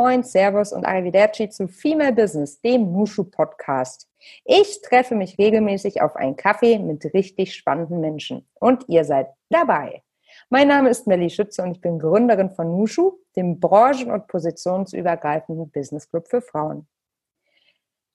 [0.00, 4.08] moin, Servus und Arrivederci zu Female Business, dem Nushu Podcast.
[4.46, 10.02] Ich treffe mich regelmäßig auf einen Kaffee mit richtig spannenden Menschen und ihr seid dabei.
[10.48, 15.70] Mein Name ist Melly Schütze und ich bin Gründerin von Nushu, dem branchen- und positionsübergreifenden
[15.70, 16.88] Business Club für Frauen.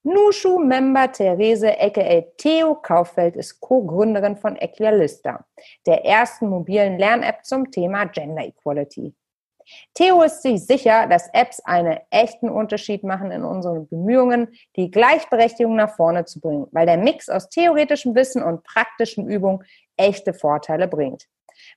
[0.02, 5.46] Nushu-Member Therese aka Theo Kauffeld ist Co-Gründerin von Equialista,
[5.86, 9.14] der ersten mobilen Lern-App zum Thema Gender Equality.
[9.94, 15.76] Theo ist sich sicher, dass Apps einen echten Unterschied machen in unseren Bemühungen, die Gleichberechtigung
[15.76, 19.64] nach vorne zu bringen, weil der Mix aus theoretischem Wissen und praktischen Übungen
[19.98, 21.28] echte Vorteile bringt.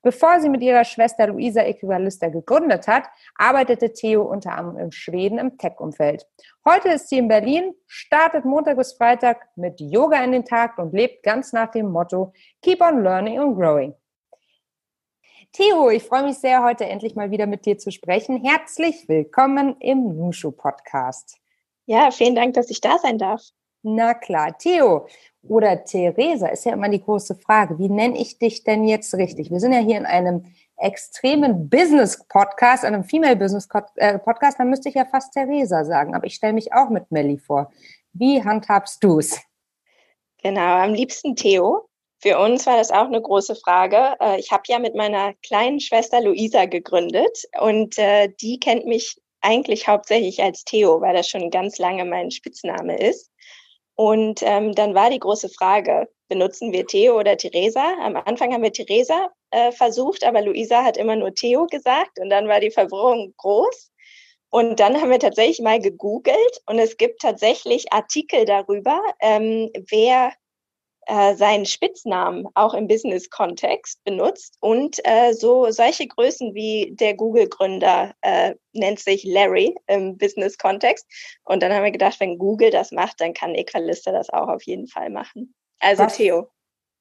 [0.02, 3.04] Bevor sie mit ihrer Schwester Luisa Equivalista gegründet hat,
[3.37, 6.27] arbeitete Theo unter anderem in Schweden im Tech-Umfeld.
[6.65, 10.93] Heute ist sie in Berlin, startet Montag bis Freitag mit Yoga in den Tag und
[10.93, 13.95] lebt ganz nach dem Motto Keep on Learning and Growing.
[15.52, 18.45] Theo, ich freue mich sehr, heute endlich mal wieder mit dir zu sprechen.
[18.45, 21.38] Herzlich willkommen im Nushu Podcast.
[21.87, 23.43] Ja, vielen Dank, dass ich da sein darf.
[23.82, 25.07] Na klar, Theo
[25.43, 27.79] oder Theresa ist ja immer die große Frage.
[27.79, 29.51] Wie nenne ich dich denn jetzt richtig?
[29.51, 30.45] Wir sind ja hier in einem
[30.77, 36.15] extremen Business-Podcast, einem Female-Business-Podcast, äh, dann müsste ich ja fast Theresa sagen.
[36.15, 37.73] Aber ich stelle mich auch mit Melli vor.
[38.12, 39.40] Wie handhabst du es?
[40.43, 41.87] Genau, am liebsten Theo.
[42.21, 44.16] Für uns war das auch eine große Frage.
[44.21, 49.21] Äh, ich habe ja mit meiner kleinen Schwester Luisa gegründet und äh, die kennt mich
[49.41, 53.30] eigentlich hauptsächlich als Theo, weil das schon ganz lange mein Spitzname ist.
[53.95, 57.95] Und ähm, dann war die große Frage, benutzen wir Theo oder Theresa?
[58.01, 62.30] Am Anfang haben wir Theresa äh, versucht, aber Luisa hat immer nur Theo gesagt und
[62.30, 63.93] dann war die Verwirrung groß.
[64.50, 70.33] Und dann haben wir tatsächlich mal gegoogelt und es gibt tatsächlich Artikel darüber, ähm, wer
[71.09, 74.59] äh, seinen Spitznamen auch im Business-Kontext benutzt.
[74.61, 81.07] Und äh, so solche Größen wie der Google-Gründer äh, nennt sich Larry im Business-Kontext.
[81.45, 84.63] Und dann haben wir gedacht, wenn Google das macht, dann kann Equalista das auch auf
[84.65, 85.55] jeden Fall machen.
[85.81, 86.49] Also das, Theo.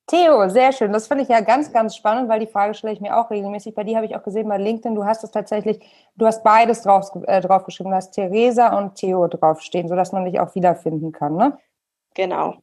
[0.07, 0.93] Theo, sehr schön.
[0.93, 3.75] Das finde ich ja ganz, ganz spannend, weil die Frage stelle ich mir auch regelmäßig.
[3.75, 5.85] Bei dir habe ich auch gesehen, bei LinkedIn, du hast es tatsächlich,
[6.15, 7.91] du hast beides drauf, äh, draufgeschrieben.
[7.91, 11.57] Du hast Theresa und Theo draufstehen, sodass man dich auch wiederfinden kann, ne?
[12.13, 12.55] Genau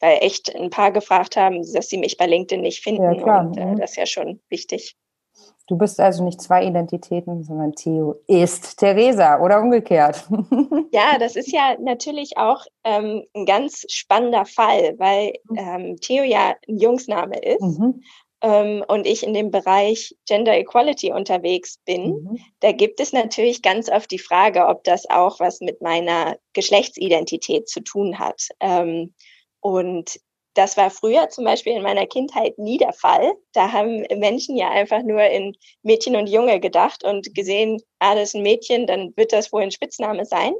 [0.00, 3.02] weil echt ein paar gefragt haben, dass sie mich bei LinkedIn nicht finden.
[3.02, 3.46] Ja, klar.
[3.46, 3.76] Und äh, mhm.
[3.78, 4.96] das ist ja schon wichtig.
[5.66, 10.26] Du bist also nicht zwei Identitäten, sondern Theo ist Theresa oder umgekehrt.
[10.92, 15.56] ja, das ist ja natürlich auch ähm, ein ganz spannender Fall, weil mhm.
[15.56, 17.62] ähm, Theo ja ein Jungsname ist.
[17.62, 18.02] Mhm.
[18.42, 22.38] Ähm, und ich in dem Bereich Gender Equality unterwegs bin, mhm.
[22.58, 27.68] da gibt es natürlich ganz oft die Frage, ob das auch was mit meiner Geschlechtsidentität
[27.68, 28.48] zu tun hat.
[28.58, 29.14] Ähm,
[29.60, 30.20] und
[30.54, 33.32] das war früher zum Beispiel in meiner Kindheit nie der Fall.
[33.52, 38.30] Da haben Menschen ja einfach nur in Mädchen und Junge gedacht und gesehen, ah, das
[38.30, 40.52] ist ein Mädchen, dann wird das wohl ein Spitzname sein.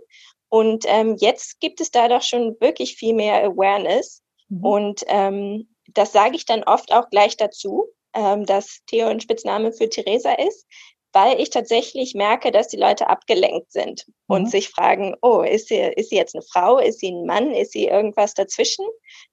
[0.49, 4.23] Und ähm, jetzt gibt es da doch schon wirklich viel mehr Awareness.
[4.49, 4.65] Mhm.
[4.65, 9.73] Und ähm, das sage ich dann oft auch gleich dazu, ähm, dass Theo ein Spitzname
[9.73, 10.67] für Theresa ist,
[11.13, 14.37] weil ich tatsächlich merke, dass die Leute abgelenkt sind mhm.
[14.37, 17.53] und sich fragen, oh, ist sie, ist sie jetzt eine Frau, ist sie ein Mann,
[17.53, 18.87] ist sie irgendwas dazwischen?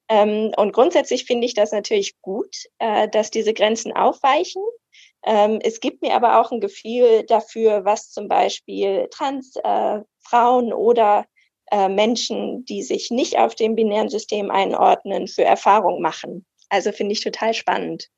[0.09, 4.63] Ähm, und grundsätzlich finde ich das natürlich gut, äh, dass diese Grenzen aufweichen.
[5.25, 11.25] Ähm, es gibt mir aber auch ein Gefühl dafür, was zum Beispiel Transfrauen äh, oder
[11.71, 16.45] äh, Menschen, die sich nicht auf dem binären System einordnen, für Erfahrungen machen.
[16.69, 18.09] Also finde ich total spannend.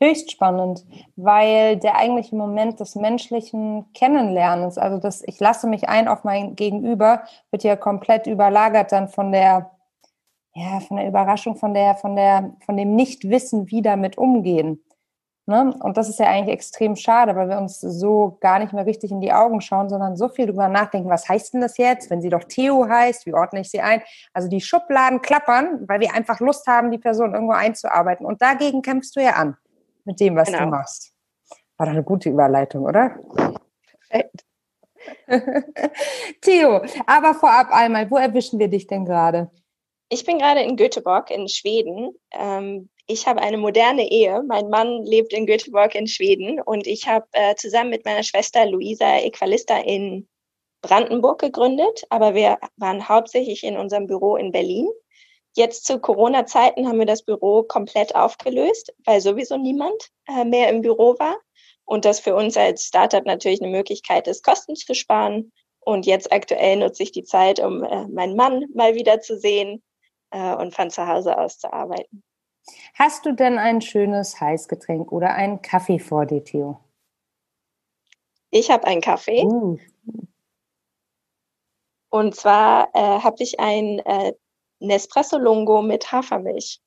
[0.00, 0.84] Höchst spannend,
[1.16, 6.56] weil der eigentliche Moment des menschlichen Kennenlernens, also das ich lasse mich ein auf mein
[6.56, 9.70] Gegenüber, wird ja komplett überlagert dann von der,
[10.54, 14.82] ja, von der Überraschung, von der, von der, von dem Nichtwissen, wie damit umgehen.
[15.48, 15.74] Ne?
[15.80, 19.10] Und das ist ja eigentlich extrem schade, weil wir uns so gar nicht mehr richtig
[19.10, 22.20] in die Augen schauen, sondern so viel drüber nachdenken, was heißt denn das jetzt, wenn
[22.20, 24.02] sie doch Theo heißt, wie ordne ich sie ein?
[24.34, 28.26] Also die Schubladen klappern, weil wir einfach Lust haben, die Person irgendwo einzuarbeiten.
[28.26, 29.56] Und dagegen kämpfst du ja an
[30.08, 30.64] mit dem, was genau.
[30.64, 31.12] du machst.
[31.76, 33.16] War doch eine gute Überleitung, oder?
[34.08, 34.44] Perfekt.
[36.40, 39.50] Theo, aber vorab einmal, wo erwischen wir dich denn gerade?
[40.08, 42.14] Ich bin gerade in Göteborg in Schweden.
[42.32, 44.42] Ähm, ich habe eine moderne Ehe.
[44.48, 48.66] Mein Mann lebt in Göteborg in Schweden und ich habe äh, zusammen mit meiner Schwester
[48.66, 50.26] Luisa Equalista in
[50.80, 54.88] Brandenburg gegründet, aber wir waren hauptsächlich in unserem Büro in Berlin.
[55.58, 60.82] Jetzt zu Corona-Zeiten haben wir das Büro komplett aufgelöst, weil sowieso niemand äh, mehr im
[60.82, 61.36] Büro war.
[61.84, 65.50] Und das für uns als Startup natürlich eine Möglichkeit ist, Kosten zu sparen.
[65.80, 69.82] Und jetzt aktuell nutze ich die Zeit, um äh, meinen Mann mal wieder zu sehen
[70.30, 72.22] äh, und von zu Hause aus zu arbeiten.
[72.94, 76.78] Hast du denn ein schönes Heißgetränk oder einen Kaffee vor dir, Theo?
[78.52, 79.42] Ich habe einen Kaffee.
[79.42, 79.76] Uh.
[82.10, 84.34] Und zwar äh, habe ich ein äh,
[84.80, 86.80] Nespresso Lungo mit Hafermilch.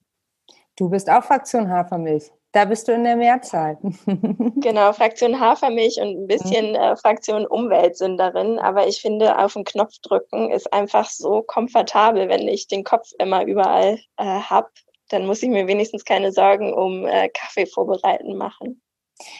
[0.75, 2.31] Du bist auch Fraktion Hafermilch.
[2.53, 3.77] Da bist du in der Mehrzahl.
[4.57, 6.75] genau, Fraktion Hafermilch und ein bisschen mhm.
[6.75, 8.59] äh, Fraktion Umweltsünderin.
[8.59, 13.11] Aber ich finde, auf den Knopf drücken ist einfach so komfortabel, wenn ich den Kopf
[13.19, 14.69] immer überall äh, habe.
[15.09, 18.81] Dann muss ich mir wenigstens keine Sorgen um äh, Kaffee vorbereiten machen.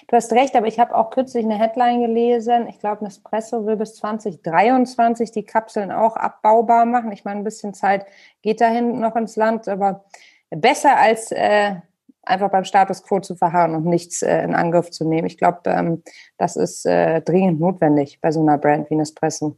[0.07, 2.67] Du hast recht, aber ich habe auch kürzlich eine Headline gelesen.
[2.67, 7.11] Ich glaube, Nespresso will bis 2023 die Kapseln auch abbaubar machen.
[7.11, 8.05] Ich meine, ein bisschen Zeit
[8.41, 10.05] geht dahin noch ins Land, aber
[10.49, 11.75] besser als äh,
[12.23, 15.27] einfach beim Status quo zu verharren und nichts äh, in Angriff zu nehmen.
[15.27, 16.03] Ich glaube, ähm,
[16.37, 19.57] das ist äh, dringend notwendig bei so einer Brand wie Nespresso.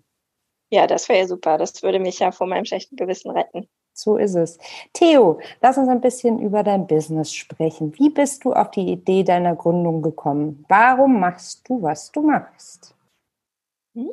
[0.72, 1.58] Ja, das wäre ja super.
[1.58, 3.68] Das würde mich ja vor meinem schlechten Gewissen retten.
[3.94, 4.58] So ist es.
[4.94, 7.94] Theo, lass uns ein bisschen über dein Business sprechen.
[7.98, 10.66] Wie bist du auf die Idee deiner Gründung gekommen?
[10.68, 12.96] Warum machst du, was du machst?
[13.96, 14.10] Hm?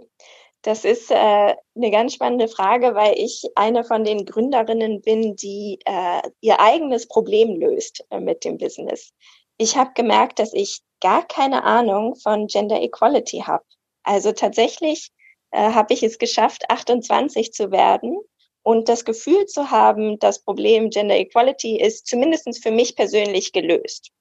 [0.63, 5.79] Das ist äh, eine ganz spannende Frage, weil ich eine von den Gründerinnen bin, die
[5.87, 9.15] äh, ihr eigenes Problem löst äh, mit dem Business.
[9.57, 13.65] Ich habe gemerkt, dass ich gar keine Ahnung von Gender Equality habe.
[14.03, 15.11] Also tatsächlich
[15.51, 18.19] äh, habe ich es geschafft, 28 zu werden
[18.63, 24.13] und das Gefühl zu haben, das Problem Gender Equality ist zumindest für mich persönlich gelöst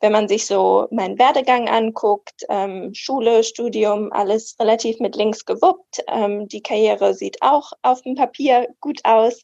[0.00, 6.04] wenn man sich so meinen Werdegang anguckt, ähm, Schule, Studium, alles relativ mit links gewuppt.
[6.08, 9.40] Ähm, die Karriere sieht auch auf dem Papier gut aus.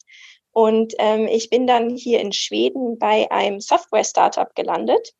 [0.50, 5.12] Und ähm, ich bin dann hier in Schweden bei einem Software-Startup gelandet.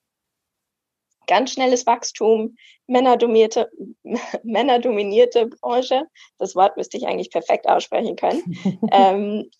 [1.27, 3.71] Ganz schnelles Wachstum, männerdominierte,
[4.43, 6.05] männerdominierte Branche.
[6.39, 8.43] Das Wort müsste ich eigentlich perfekt aussprechen können.
[8.93, 9.51] ähm,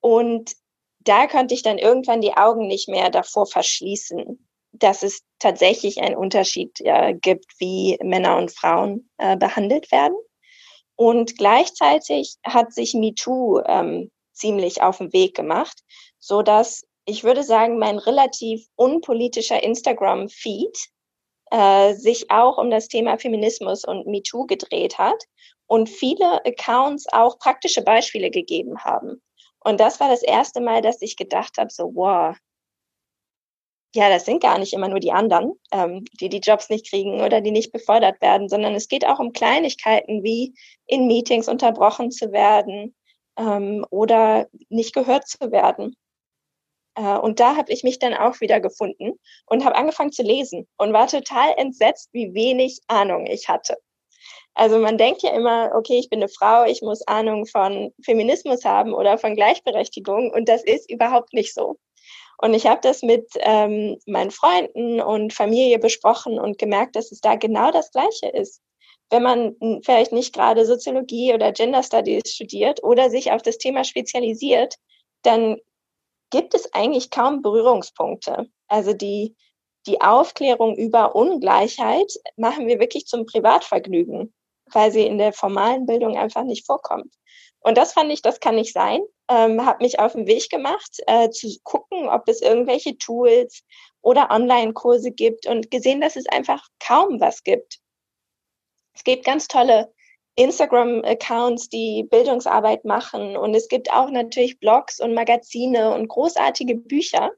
[0.00, 0.52] und
[1.00, 4.38] da konnte ich dann irgendwann die Augen nicht mehr davor verschließen
[4.72, 10.16] dass es tatsächlich einen Unterschied äh, gibt, wie Männer und Frauen äh, behandelt werden.
[10.96, 15.80] Und gleichzeitig hat sich MeToo ähm, ziemlich auf den Weg gemacht,
[16.18, 20.78] so dass ich würde sagen, mein relativ unpolitischer Instagram-Feed
[21.50, 25.24] äh, sich auch um das Thema Feminismus und MeToo gedreht hat
[25.66, 29.22] und viele Accounts auch praktische Beispiele gegeben haben.
[29.60, 32.36] Und das war das erste Mal, dass ich gedacht habe, so, wow,
[33.94, 37.22] ja, das sind gar nicht immer nur die anderen, ähm, die die Jobs nicht kriegen
[37.22, 40.54] oder die nicht befördert werden, sondern es geht auch um Kleinigkeiten wie
[40.86, 42.94] in Meetings unterbrochen zu werden
[43.38, 45.96] ähm, oder nicht gehört zu werden.
[46.98, 50.66] Äh, und da habe ich mich dann auch wieder gefunden und habe angefangen zu lesen
[50.76, 53.76] und war total entsetzt, wie wenig Ahnung ich hatte.
[54.54, 58.64] Also man denkt ja immer, okay, ich bin eine Frau, ich muss Ahnung von Feminismus
[58.64, 61.76] haben oder von Gleichberechtigung und das ist überhaupt nicht so.
[62.40, 67.20] Und ich habe das mit ähm, meinen Freunden und Familie besprochen und gemerkt, dass es
[67.20, 68.60] da genau das Gleiche ist.
[69.10, 73.84] Wenn man vielleicht nicht gerade Soziologie oder Gender Studies studiert oder sich auf das Thema
[73.84, 74.76] spezialisiert,
[75.22, 75.56] dann
[76.30, 78.50] gibt es eigentlich kaum Berührungspunkte.
[78.68, 79.36] Also die,
[79.86, 84.34] die Aufklärung über Ungleichheit machen wir wirklich zum Privatvergnügen,
[84.72, 87.14] weil sie in der formalen Bildung einfach nicht vorkommt.
[87.60, 89.00] Und das fand ich, das kann nicht sein.
[89.28, 93.62] Ähm, habe mich auf den Weg gemacht, äh, zu gucken, ob es irgendwelche Tools
[94.00, 97.80] oder Online-Kurse gibt und gesehen, dass es einfach kaum was gibt.
[98.94, 99.92] Es gibt ganz tolle
[100.38, 107.32] Instagram-Accounts, die Bildungsarbeit machen und es gibt auch natürlich Blogs und Magazine und großartige Bücher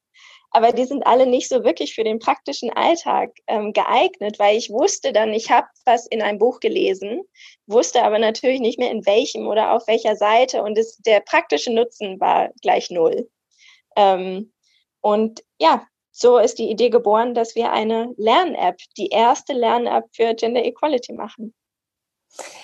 [0.51, 4.71] aber die sind alle nicht so wirklich für den praktischen Alltag ähm, geeignet, weil ich
[4.71, 7.23] wusste dann, ich habe was in einem Buch gelesen,
[7.67, 11.73] wusste aber natürlich nicht mehr in welchem oder auf welcher Seite und es, der praktische
[11.73, 13.31] Nutzen war gleich null.
[13.97, 14.53] Ähm,
[15.01, 20.35] und ja, so ist die Idee geboren, dass wir eine Lern-App, die erste Lern-App für
[20.35, 21.55] Gender Equality machen.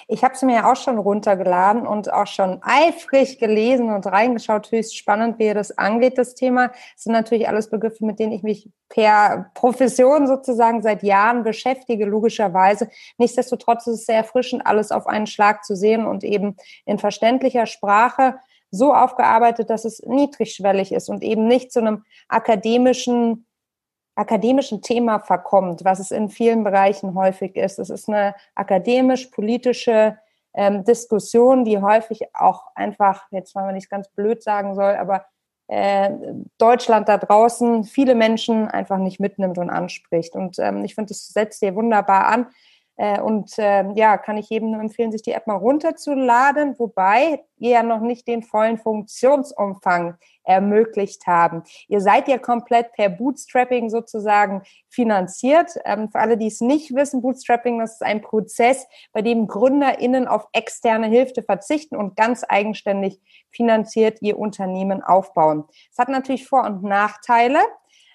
[0.09, 4.97] Ich habe sie mir auch schon runtergeladen und auch schon eifrig gelesen und reingeschaut, höchst
[4.97, 6.69] spannend, wie das angeht, das Thema.
[6.69, 12.05] Das sind natürlich alles Begriffe, mit denen ich mich per Profession sozusagen seit Jahren beschäftige,
[12.05, 12.89] logischerweise.
[13.19, 17.67] Nichtsdestotrotz ist es sehr erfrischend, alles auf einen Schlag zu sehen und eben in verständlicher
[17.67, 18.37] Sprache
[18.71, 23.46] so aufgearbeitet, dass es niedrigschwellig ist und eben nicht zu einem akademischen
[24.17, 27.79] akademischen Thema verkommt, was es in vielen Bereichen häufig ist.
[27.79, 30.19] Es ist eine akademisch-politische
[30.55, 35.27] ähm, Diskussion, die häufig auch einfach, jetzt wenn man nicht ganz blöd sagen soll, aber
[35.69, 36.11] äh,
[36.59, 40.35] Deutschland da draußen viele Menschen einfach nicht mitnimmt und anspricht.
[40.35, 42.47] Und ähm, ich finde, das setzt dir wunderbar an.
[42.97, 47.45] Äh, und äh, ja, kann ich jedem nur empfehlen, sich die App mal runterzuladen, wobei
[47.59, 51.63] ihr ja noch nicht den vollen Funktionsumfang ermöglicht haben.
[51.89, 55.73] Ihr seid ja komplett per Bootstrapping sozusagen finanziert.
[55.85, 60.27] Ähm, für alle, die es nicht wissen, Bootstrapping, das ist ein Prozess, bei dem GründerInnen
[60.27, 65.65] auf externe Hilfe verzichten und ganz eigenständig finanziert ihr Unternehmen aufbauen.
[65.91, 67.61] Es hat natürlich Vor- und Nachteile.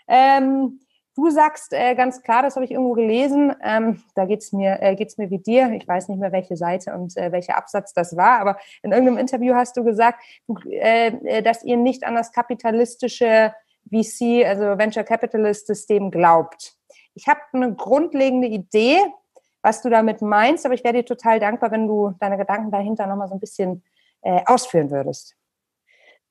[0.07, 0.79] Ähm,
[1.15, 4.95] Du sagst äh, ganz klar, das habe ich irgendwo gelesen, ähm, da geht's mir, äh,
[4.95, 5.69] geht's mir wie dir.
[5.73, 9.17] Ich weiß nicht mehr, welche Seite und äh, welcher Absatz das war, aber in irgendeinem
[9.17, 13.53] Interview hast du gesagt, du, äh, äh dass ihr nicht an das kapitalistische
[13.89, 16.75] VC, also Venture Capitalist System glaubt.
[17.13, 18.97] Ich habe eine grundlegende Idee,
[19.61, 23.05] was du damit meinst, aber ich wäre dir total dankbar, wenn du deine Gedanken dahinter
[23.05, 23.83] nochmal so ein bisschen
[24.21, 25.35] äh, ausführen würdest.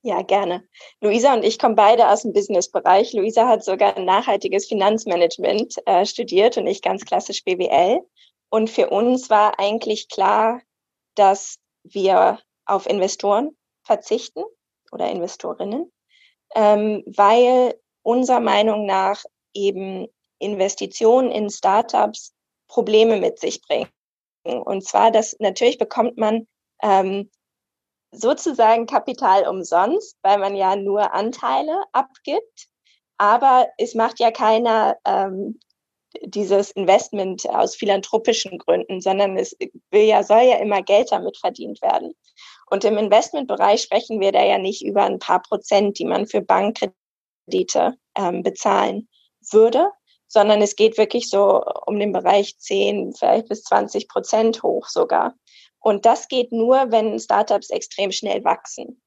[0.03, 0.67] Ja, gerne.
[1.03, 3.13] Luisa und ich kommen beide aus dem Businessbereich.
[3.13, 8.01] Luisa hat sogar nachhaltiges Finanzmanagement äh, studiert und ich ganz klassisch BWL.
[8.49, 10.63] Und für uns war eigentlich klar,
[11.17, 14.43] dass wir auf Investoren verzichten
[14.91, 15.93] oder Investorinnen,
[16.55, 22.33] ähm, weil unserer Meinung nach eben Investitionen in Startups
[22.69, 23.89] Probleme mit sich bringen.
[24.45, 26.47] Und zwar, dass natürlich bekommt man
[26.83, 27.31] ähm,
[28.13, 32.69] sozusagen Kapital umsonst, weil man ja nur Anteile abgibt.
[33.19, 35.59] Aber es macht ja keiner ähm,
[36.23, 39.57] dieses Investment aus philanthropischen Gründen, sondern es
[39.91, 42.15] will ja, soll ja immer Geld damit verdient werden.
[42.71, 46.41] Und im Investmentbereich sprechen wir da ja nicht über ein paar Prozent, die man für
[46.41, 49.09] Bankkredite ähm, bezahlen
[49.51, 49.91] würde,
[50.27, 55.35] sondern es geht wirklich so um den Bereich 10, vielleicht bis 20 Prozent hoch sogar.
[55.81, 59.01] Und das geht nur, wenn Startups extrem schnell wachsen.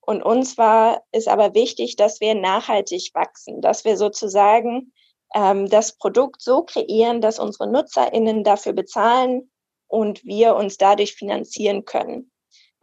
[0.00, 4.92] Und uns war es aber wichtig, dass wir nachhaltig wachsen, dass wir sozusagen
[5.34, 9.50] ähm, das Produkt so kreieren, dass unsere NutzerInnen dafür bezahlen
[9.86, 12.32] und wir uns dadurch finanzieren können.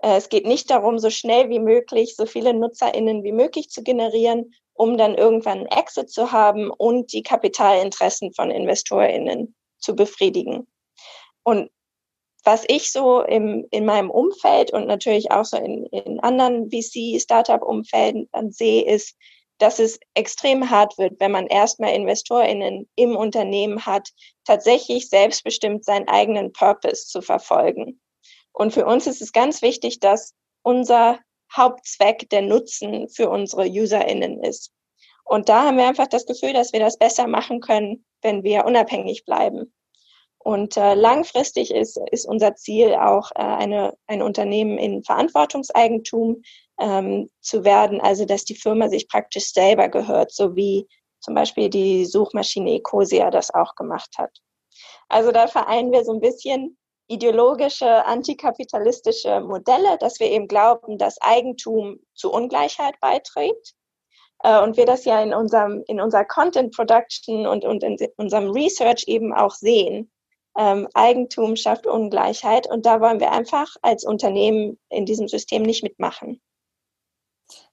[0.02, 3.84] Äh, es geht nicht darum, so schnell wie möglich so viele NutzerInnen wie möglich zu
[3.84, 10.68] generieren, um dann irgendwann einen Exit zu haben und die Kapitalinteressen von InvestorInnen zu befriedigen.
[11.44, 11.70] Und
[12.44, 18.30] was ich so im, in meinem Umfeld und natürlich auch so in, in anderen VC-Startup-Umfelden
[18.52, 19.16] sehe, ist,
[19.58, 24.10] dass es extrem hart wird, wenn man erstmal InvestorInnen im Unternehmen hat,
[24.46, 28.00] tatsächlich selbstbestimmt seinen eigenen Purpose zu verfolgen.
[28.54, 31.20] Und für uns ist es ganz wichtig, dass unser
[31.56, 34.72] Hauptzweck der Nutzen für unsere UserInnen ist.
[35.26, 38.66] Und da haben wir einfach das Gefühl, dass wir das besser machen können, wenn wir
[38.66, 39.74] unabhängig bleiben.
[40.50, 46.42] Und äh, langfristig ist, ist unser Ziel auch äh, eine, ein Unternehmen in Verantwortungseigentum
[46.80, 50.88] ähm, zu werden, also dass die Firma sich praktisch selber gehört, so wie
[51.20, 54.32] zum Beispiel die Suchmaschine Ecosia das auch gemacht hat.
[55.08, 61.22] Also da vereinen wir so ein bisschen ideologische, antikapitalistische Modelle, dass wir eben glauben, dass
[61.22, 63.76] Eigentum zu Ungleichheit beiträgt.
[64.42, 68.50] Äh, und wir das ja in unserem, in unserer Content Production und, und in unserem
[68.50, 70.10] Research eben auch sehen,
[70.60, 75.84] ähm, Eigentum schafft Ungleichheit und da wollen wir einfach als Unternehmen in diesem System nicht
[75.84, 76.42] mitmachen.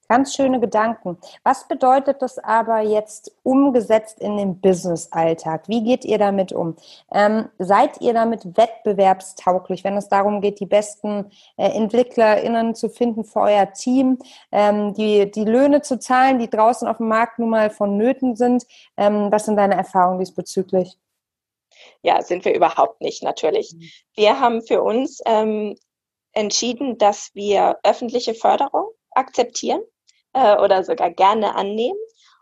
[0.09, 1.17] Ganz schöne Gedanken.
[1.43, 5.67] Was bedeutet das aber jetzt umgesetzt in den Business-Alltag?
[5.67, 6.77] Wie geht ihr damit um?
[7.11, 13.25] Ähm, seid ihr damit wettbewerbstauglich, wenn es darum geht, die besten äh, EntwicklerInnen zu finden
[13.25, 14.17] für euer Team,
[14.53, 18.65] ähm, die, die Löhne zu zahlen, die draußen auf dem Markt nun mal vonnöten sind?
[18.95, 20.97] Ähm, was sind deine Erfahrungen diesbezüglich?
[22.01, 23.73] Ja, sind wir überhaupt nicht natürlich.
[23.73, 23.89] Mhm.
[24.15, 25.75] Wir haben für uns ähm,
[26.33, 29.81] entschieden, dass wir öffentliche Förderung akzeptieren
[30.33, 31.97] äh, oder sogar gerne annehmen.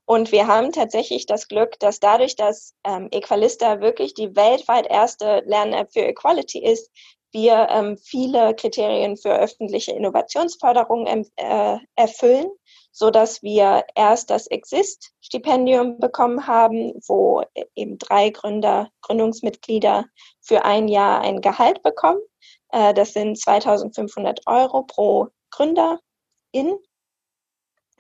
[0.08, 5.42] Und wir haben tatsächlich das Glück, dass dadurch, dass ähm, Equalista wirklich die weltweit erste
[5.46, 6.92] Lern-App für Equality ist,
[7.32, 12.50] wir ähm, viele Kriterien für öffentliche Innovationsförderung ähm, äh, erfüllen
[12.98, 17.44] so dass wir erst das Exist-Stipendium bekommen haben, wo
[17.76, 20.06] eben drei Gründer, Gründungsmitglieder
[20.40, 22.22] für ein Jahr ein Gehalt bekommen.
[22.70, 26.00] Äh, das sind 2500 Euro pro Gründerin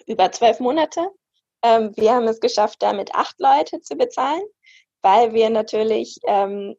[0.06, 1.12] über zwölf Monate.
[1.62, 4.44] Ähm, wir haben es geschafft, damit acht Leute zu bezahlen,
[5.02, 6.78] weil wir natürlich ähm,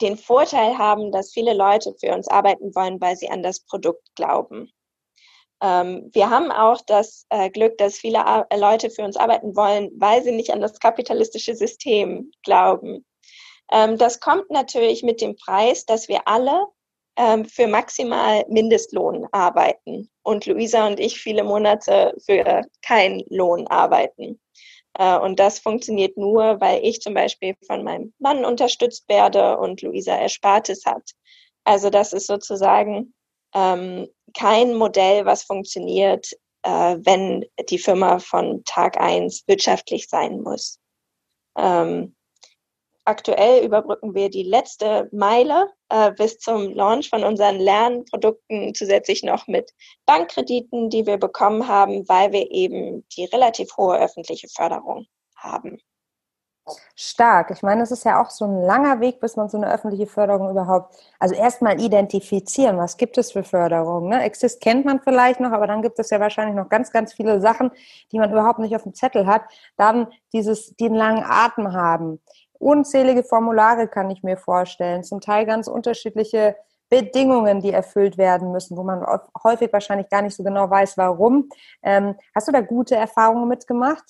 [0.00, 4.08] den Vorteil haben, dass viele Leute für uns arbeiten wollen, weil sie an das Produkt
[4.14, 4.72] glauben.
[5.62, 9.90] Ähm, wir haben auch das äh, Glück, dass viele äh, Leute für uns arbeiten wollen,
[9.96, 13.04] weil sie nicht an das kapitalistische System glauben.
[13.70, 16.66] Ähm, das kommt natürlich mit dem Preis, dass wir alle
[17.16, 24.40] ähm, für maximal Mindestlohn arbeiten und Luisa und ich viele Monate für keinen Lohn arbeiten.
[24.98, 29.82] Äh, und das funktioniert nur, weil ich zum Beispiel von meinem Mann unterstützt werde und
[29.82, 31.10] Luisa Erspartes hat.
[31.64, 33.14] Also das ist sozusagen
[33.54, 36.30] ähm, kein Modell, was funktioniert
[36.62, 40.78] äh, wenn die Firma von Tag eins wirtschaftlich sein muss.
[41.56, 42.14] Ähm,
[43.04, 49.46] aktuell überbrücken wir die letzte Meile äh, bis zum Launch von unseren Lernprodukten zusätzlich noch
[49.46, 49.72] mit
[50.06, 55.78] Bankkrediten, die wir bekommen haben, weil wir eben die relativ hohe öffentliche Förderung haben.
[56.94, 57.50] Stark.
[57.50, 60.06] Ich meine, es ist ja auch so ein langer Weg, bis man so eine öffentliche
[60.06, 64.10] Förderung überhaupt, also erstmal identifizieren, was gibt es für Förderungen.
[64.10, 64.22] Ne?
[64.22, 67.40] Exist kennt man vielleicht noch, aber dann gibt es ja wahrscheinlich noch ganz, ganz viele
[67.40, 67.70] Sachen,
[68.12, 69.42] die man überhaupt nicht auf dem Zettel hat.
[69.76, 72.20] Dann dieses, den langen Atem haben.
[72.58, 76.56] Unzählige Formulare kann ich mir vorstellen, zum Teil ganz unterschiedliche
[76.90, 79.06] Bedingungen, die erfüllt werden müssen, wo man
[79.42, 81.48] häufig wahrscheinlich gar nicht so genau weiß, warum.
[81.82, 84.04] Ähm, hast du da gute Erfahrungen mitgemacht?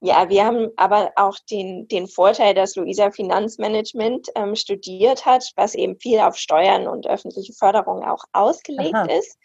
[0.00, 5.74] Ja, wir haben aber auch den, den Vorteil, dass Luisa Finanzmanagement ähm, studiert hat, was
[5.74, 9.06] eben viel auf Steuern und öffentliche Förderung auch ausgelegt Aha.
[9.06, 9.36] ist.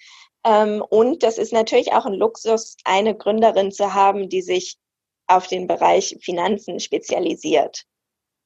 [0.45, 4.77] Ähm, und das ist natürlich auch ein Luxus, eine Gründerin zu haben, die sich
[5.25, 7.85] auf den Bereich Finanzen spezialisiert,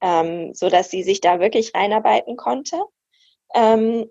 [0.02, 2.82] ähm, so dass sie sich da wirklich reinarbeiten konnte.
[3.54, 4.10] Ähm,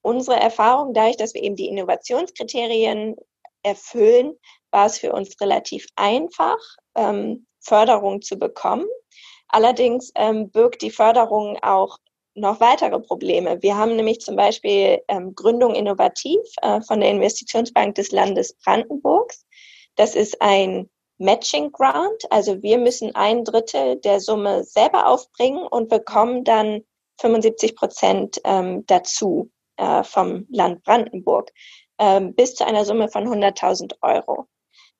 [0.00, 3.16] unsere Erfahrung, dadurch, dass wir eben die Innovationskriterien
[3.62, 4.34] erfüllen,
[4.70, 6.58] war es für uns relativ einfach,
[6.98, 8.86] ähm, Förderung zu bekommen.
[9.48, 11.98] Allerdings ähm, birgt die Förderung auch
[12.34, 13.62] noch weitere Probleme.
[13.62, 19.46] Wir haben nämlich zum Beispiel ähm, Gründung Innovativ äh, von der Investitionsbank des Landes Brandenburgs.
[19.96, 20.88] Das ist ein
[21.18, 26.82] Matching Grant, also wir müssen ein Drittel der Summe selber aufbringen und bekommen dann
[27.20, 31.50] 75 Prozent ähm, dazu äh, vom Land Brandenburg
[31.98, 34.46] ähm, bis zu einer Summe von 100.000 Euro.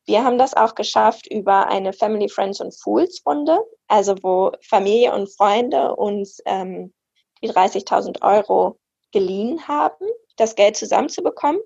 [0.07, 3.59] Wir haben das auch geschafft über eine Family, Friends und Fools Runde,
[3.89, 6.95] also wo Familie und Freunde uns ähm,
[7.43, 8.79] die 30.000 Euro
[9.13, 11.61] geliehen haben, das Geld zusammenzubekommen.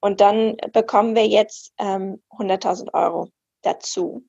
[0.00, 3.28] Und dann bekommen wir jetzt ähm, 100.000 Euro
[3.62, 4.24] dazu.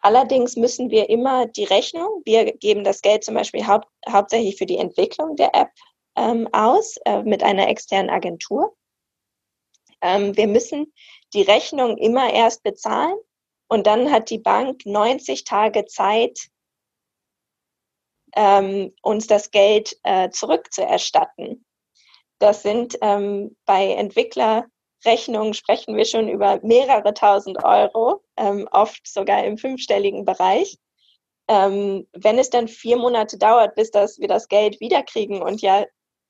[0.00, 4.66] Allerdings müssen wir immer die Rechnung, wir geben das Geld zum Beispiel hau hauptsächlich für
[4.66, 5.70] die Entwicklung der App
[6.16, 8.76] ähm, aus äh, mit einer externen Agentur.
[10.02, 10.92] Ähm, wir müssen
[11.36, 13.16] die Rechnung immer erst bezahlen
[13.68, 16.48] und dann hat die Bank 90 Tage Zeit,
[18.34, 21.64] ähm, uns das Geld äh, zurückzuerstatten.
[22.38, 29.44] Das sind ähm, bei Entwicklerrechnungen sprechen wir schon über mehrere tausend Euro, ähm, oft sogar
[29.44, 30.78] im fünfstelligen Bereich.
[31.48, 35.86] Ähm, wenn es dann vier Monate dauert, bis das, wir das Geld wiederkriegen und ja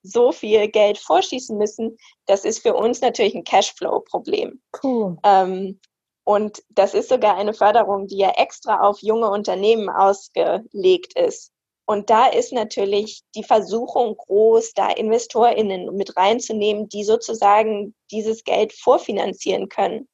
[0.07, 4.61] so viel Geld vorschießen müssen, das ist für uns natürlich ein Cashflow-Problem.
[4.83, 5.17] Cool.
[5.25, 5.81] Ähm,
[6.25, 11.53] und das ist sogar eine Förderung, die ja extra auf junge Unternehmen ausgelegt ist.
[11.89, 18.73] Und da ist natürlich die Versuchung groß, da InvestorInnen mit reinzunehmen, die sozusagen dieses Geld
[18.73, 20.09] vorfinanzieren können.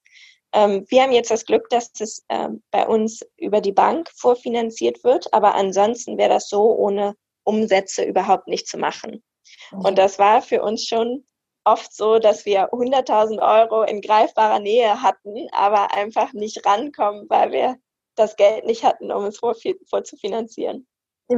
[0.53, 5.03] Ähm, wir haben jetzt das Glück, dass es ähm, bei uns über die Bank vorfinanziert
[5.03, 9.23] wird, aber ansonsten wäre das so ohne Umsätze überhaupt nicht zu machen.
[9.71, 11.25] Und das war für uns schon
[11.65, 17.53] oft so, dass wir 100.000 Euro in greifbarer Nähe hatten, aber einfach nicht rankommen, weil
[17.53, 17.77] wir
[18.15, 20.87] das Geld nicht hatten, um es vorzufinanzieren.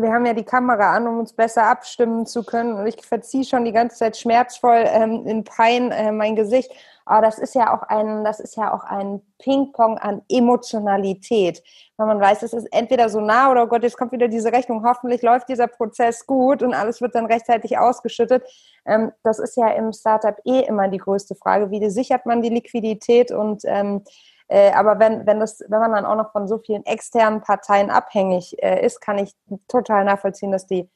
[0.02, 2.74] Wir haben ja die Kamera an, um uns besser abstimmen zu können.
[2.74, 6.70] Und ich verziehe schon die ganze Zeit schmerzvoll ähm, in Pein äh, mein Gesicht.
[7.06, 11.62] Aber das ist ja auch ein, das ist ja auch ein Ping-Pong an Emotionalität.
[11.96, 14.52] Weil man weiß, es ist entweder so nah oder oh Gott, jetzt kommt wieder diese
[14.52, 14.84] Rechnung.
[14.86, 18.42] Hoffentlich läuft dieser Prozess gut und alles wird dann rechtzeitig ausgeschüttet.
[18.86, 21.70] Ähm, das ist ja im Startup eh immer die größte Frage.
[21.70, 24.02] Wie sichert man die Liquidität und ähm,
[24.48, 27.90] äh, aber wenn, wenn, das, wenn man dann auch noch von so vielen externen Parteien
[27.90, 29.34] abhängig äh, ist, kann ich
[29.68, 30.90] total nachvollziehen, dass die,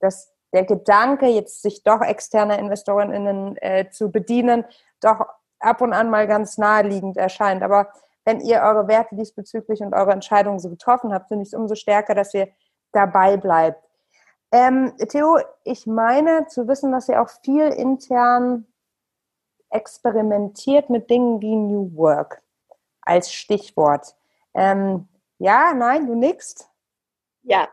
[0.00, 4.64] dass der Gedanke, jetzt sich doch externe InvestorInnen äh, zu bedienen,
[5.00, 5.26] doch
[5.58, 7.62] ab und an mal ganz naheliegend erscheint.
[7.62, 7.88] Aber
[8.24, 11.74] wenn ihr eure Werte diesbezüglich und eure Entscheidungen so getroffen habt, finde ich es umso
[11.74, 12.48] stärker, dass ihr
[12.92, 13.82] dabei bleibt.
[14.52, 18.66] Ähm, Theo, ich meine zu wissen, dass ihr auch viel intern
[19.70, 22.43] experimentiert mit Dingen wie New Work
[23.04, 24.14] als Stichwort.
[24.54, 26.68] Ähm, ja, nein, du nix?
[27.42, 27.68] Ja,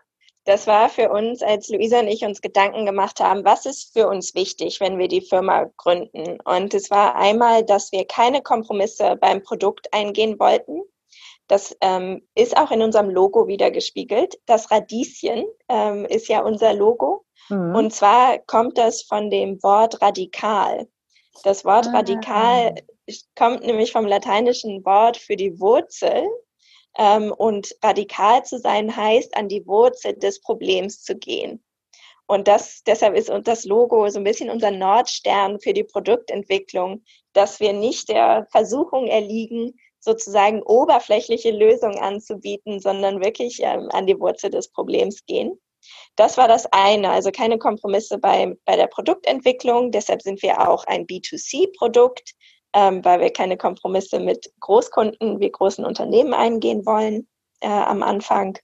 [0.45, 4.07] das war für uns, als Luisa und ich uns Gedanken gemacht haben, was ist für
[4.07, 6.39] uns wichtig, wenn wir die Firma gründen.
[6.41, 10.81] Und es war einmal, dass wir keine Kompromisse beim Produkt eingehen wollten.
[11.47, 14.39] Das ähm, ist auch in unserem Logo wieder gespiegelt.
[14.45, 17.25] Das Radieschen ähm, ist ja unser Logo.
[17.49, 17.75] Mhm.
[17.75, 20.87] Und zwar kommt das von dem Wort radikal.
[21.43, 21.97] Das Wort ah.
[21.97, 22.75] radikal
[23.35, 26.27] kommt nämlich vom lateinischen Wort für die Wurzel.
[26.97, 31.63] Ähm, und radikal zu sein heißt, an die Wurzel des Problems zu gehen.
[32.27, 37.59] Und das, deshalb ist das Logo so ein bisschen unser Nordstern für die Produktentwicklung, dass
[37.59, 44.49] wir nicht der Versuchung erliegen, sozusagen oberflächliche Lösungen anzubieten, sondern wirklich ähm, an die Wurzel
[44.49, 45.59] des Problems gehen.
[46.15, 49.91] Das war das eine, also keine Kompromisse bei, bei der Produktentwicklung.
[49.91, 52.33] Deshalb sind wir auch ein B2C-Produkt,
[52.73, 57.27] ähm, weil wir keine Kompromisse mit Großkunden wie großen Unternehmen eingehen wollen
[57.61, 58.57] äh, am Anfang,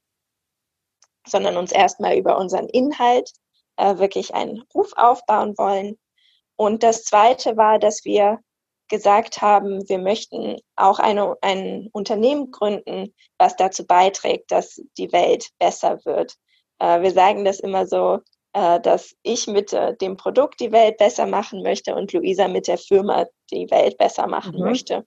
[1.27, 3.31] sondern uns erstmal über unseren Inhalt
[3.77, 5.97] äh, wirklich einen Ruf aufbauen wollen.
[6.55, 8.39] Und das Zweite war, dass wir
[8.89, 15.49] gesagt haben, wir möchten auch eine, ein Unternehmen gründen, was dazu beiträgt, dass die Welt
[15.59, 16.35] besser wird.
[16.79, 18.19] Äh, wir sagen das immer so,
[18.53, 22.67] äh, dass ich mit äh, dem Produkt die Welt besser machen möchte und Luisa mit
[22.67, 24.65] der Firma die Welt besser machen mhm.
[24.65, 25.05] möchte.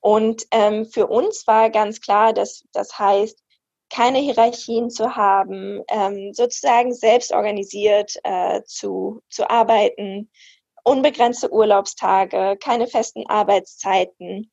[0.00, 3.42] Und ähm, für uns war ganz klar, dass das heißt,
[3.90, 10.30] keine Hierarchien zu haben, ähm, sozusagen selbst organisiert äh, zu, zu arbeiten,
[10.84, 14.50] unbegrenzte Urlaubstage, keine festen Arbeitszeiten.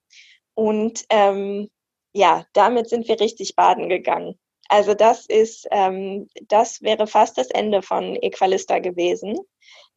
[0.55, 1.69] Und ähm,
[2.13, 4.39] ja, damit sind wir richtig baden gegangen.
[4.69, 9.37] Also das ist, ähm, das wäre fast das Ende von Equalista gewesen,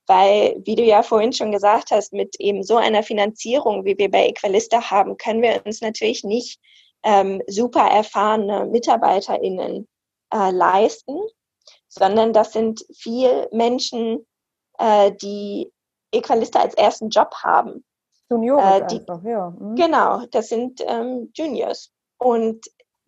[0.07, 4.11] weil, wie du ja vorhin schon gesagt hast, mit eben so einer Finanzierung, wie wir
[4.11, 6.61] bei Equalista haben, können wir uns natürlich nicht
[7.03, 9.89] ähm, super erfahrene MitarbeiterInnen
[10.33, 11.19] äh, leisten,
[11.89, 14.27] sondern das sind viel Menschen,
[14.79, 15.71] äh, die
[16.13, 17.85] Equalista als ersten Job haben.
[18.31, 19.51] Junioren äh, die, einfach, ja.
[19.51, 19.77] Mhm.
[19.77, 21.93] Genau, das sind ähm, Juniors.
[22.19, 22.67] Und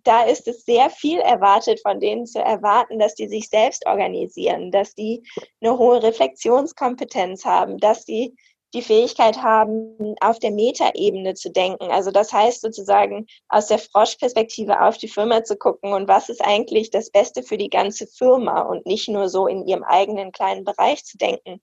[0.09, 4.71] da ist es sehr viel erwartet von denen zu erwarten, dass die sich selbst organisieren,
[4.71, 5.23] dass die
[5.61, 8.35] eine hohe Reflexionskompetenz haben, dass die
[8.75, 11.90] die Fähigkeit haben, auf der Metaebene zu denken.
[11.90, 16.42] Also das heißt sozusagen aus der Froschperspektive auf die Firma zu gucken und was ist
[16.42, 20.64] eigentlich das Beste für die ganze Firma und nicht nur so in ihrem eigenen kleinen
[20.64, 21.62] Bereich zu denken.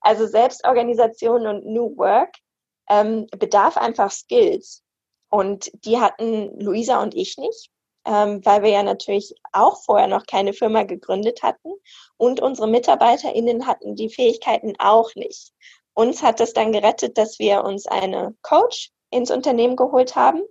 [0.00, 2.34] Also Selbstorganisation und New Work
[2.88, 4.82] ähm, bedarf einfach Skills.
[5.28, 7.70] Und die hatten Luisa und ich nicht,
[8.06, 11.72] ähm, weil wir ja natürlich auch vorher noch keine Firma gegründet hatten.
[12.16, 15.52] Und unsere MitarbeiterInnen hatten die Fähigkeiten auch nicht.
[15.94, 20.42] Uns hat es dann gerettet, dass wir uns eine Coach ins Unternehmen geholt haben.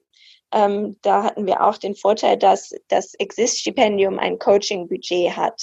[0.52, 5.62] Ähm, da hatten wir auch den Vorteil, dass das Exist-Stipendium ein Coaching-Budget hat.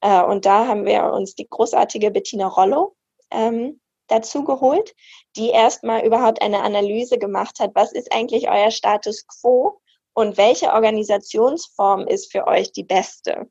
[0.00, 2.96] Äh, und da haben wir uns die großartige Bettina Rollo
[3.30, 4.94] ähm, dazu geholt,
[5.36, 9.80] die erstmal überhaupt eine Analyse gemacht hat, was ist eigentlich euer Status quo
[10.18, 13.48] und welche Organisationsform ist für euch die beste.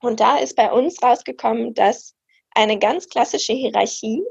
[0.00, 2.14] Und da ist bei uns rausgekommen, dass
[2.54, 4.24] eine ganz klassische Hierarchie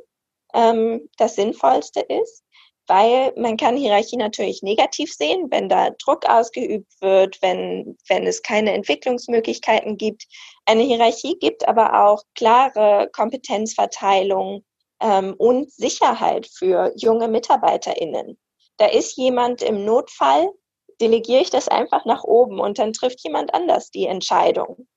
[0.55, 2.43] ähm, das Sinnvollste ist,
[2.87, 8.41] weil man kann Hierarchie natürlich negativ sehen, wenn da Druck ausgeübt wird, wenn, wenn es
[8.41, 10.25] keine Entwicklungsmöglichkeiten gibt.
[10.65, 14.65] Eine Hierarchie gibt aber auch klare Kompetenzverteilung
[14.99, 18.39] ähm, und Sicherheit für junge MitarbeiterInnen.
[18.77, 20.51] Da ist jemand im Notfall,
[21.01, 24.87] delegiere ich das einfach nach oben und dann trifft jemand anders die Entscheidung.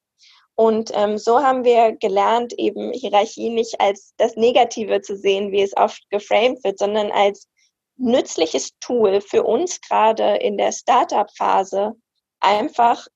[0.57, 5.63] Und ähm, so haben wir gelernt, eben Hierarchie nicht als das Negative zu sehen, wie
[5.63, 7.49] es oft geframed wird, sondern als
[7.97, 11.95] nützliches Tool für uns gerade in der Startup-Phase,
[12.41, 13.07] einfach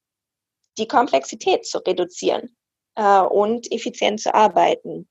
[0.78, 2.56] die Komplexität zu reduzieren
[2.96, 5.08] äh, und effizient zu arbeiten.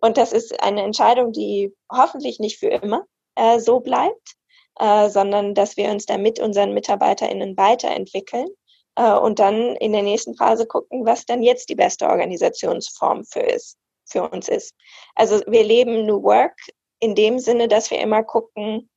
[0.00, 4.36] Und das ist eine Entscheidung, die hoffentlich nicht für immer äh, so bleibt,
[4.78, 8.48] äh, sondern dass wir uns da mit unseren MitarbeiterInnen weiterentwickeln
[8.96, 13.40] äh, und dann in der nächsten Phase gucken, was dann jetzt die beste Organisationsform für,
[13.40, 14.74] ist, für uns ist.
[15.14, 16.56] Also wir leben New Work
[17.00, 18.90] in dem Sinne, dass wir immer gucken,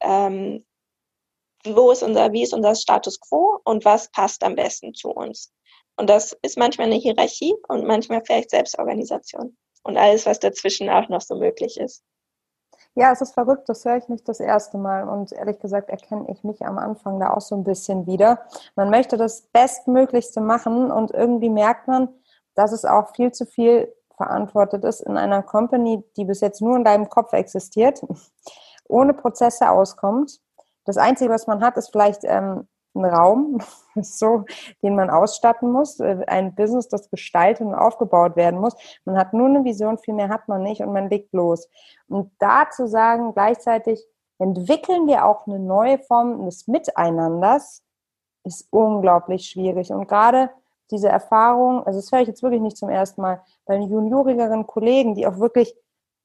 [0.00, 0.64] ähm,
[1.64, 5.52] wo ist unser, wie ist unser Status quo und was passt am besten zu uns.
[5.96, 11.08] Und das ist manchmal eine Hierarchie und manchmal vielleicht Selbstorganisation und alles, was dazwischen auch
[11.08, 12.04] noch so möglich ist.
[12.98, 16.26] Ja, es ist verrückt, das höre ich nicht das erste Mal und ehrlich gesagt erkenne
[16.32, 18.40] ich mich am Anfang da auch so ein bisschen wieder.
[18.74, 22.08] Man möchte das Bestmöglichste machen und irgendwie merkt man,
[22.56, 26.74] dass es auch viel zu viel verantwortet ist in einer Company, die bis jetzt nur
[26.74, 28.02] in deinem Kopf existiert,
[28.88, 30.40] ohne Prozesse auskommt.
[30.84, 32.66] Das Einzige, was man hat, ist vielleicht ähm,
[32.98, 33.58] ein Raum,
[33.94, 34.44] so,
[34.82, 38.74] den man ausstatten muss, äh, ein Business, das gestaltet und aufgebaut werden muss.
[39.04, 41.68] Man hat nur eine Vision, viel mehr hat man nicht und man legt los.
[42.08, 44.06] Und da zu sagen, gleichzeitig
[44.38, 47.82] entwickeln wir auch eine neue Form des Miteinanders,
[48.44, 49.90] ist unglaublich schwierig.
[49.90, 50.50] Und gerade
[50.90, 55.14] diese Erfahrung, also das höre ich jetzt wirklich nicht zum ersten Mal, bei juniorigeren Kollegen,
[55.14, 55.76] die auch wirklich,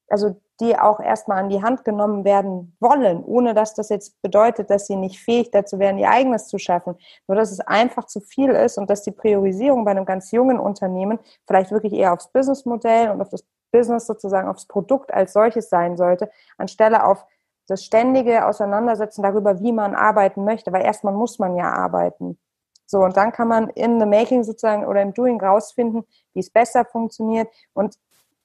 [0.07, 4.69] also die auch erstmal an die Hand genommen werden wollen, ohne dass das jetzt bedeutet,
[4.69, 6.95] dass sie nicht fähig dazu wären, ihr eigenes zu schaffen.
[7.27, 10.59] Nur dass es einfach zu viel ist und dass die Priorisierung bei einem ganz jungen
[10.59, 15.69] Unternehmen vielleicht wirklich eher aufs Businessmodell und auf das Business sozusagen aufs Produkt als solches
[15.69, 17.25] sein sollte, anstelle auf
[17.67, 22.37] das ständige Auseinandersetzen darüber, wie man arbeiten möchte, weil erstmal muss man ja arbeiten.
[22.85, 26.51] So, und dann kann man in the making sozusagen oder im doing rausfinden, wie es
[26.51, 27.47] besser funktioniert.
[27.73, 27.97] Und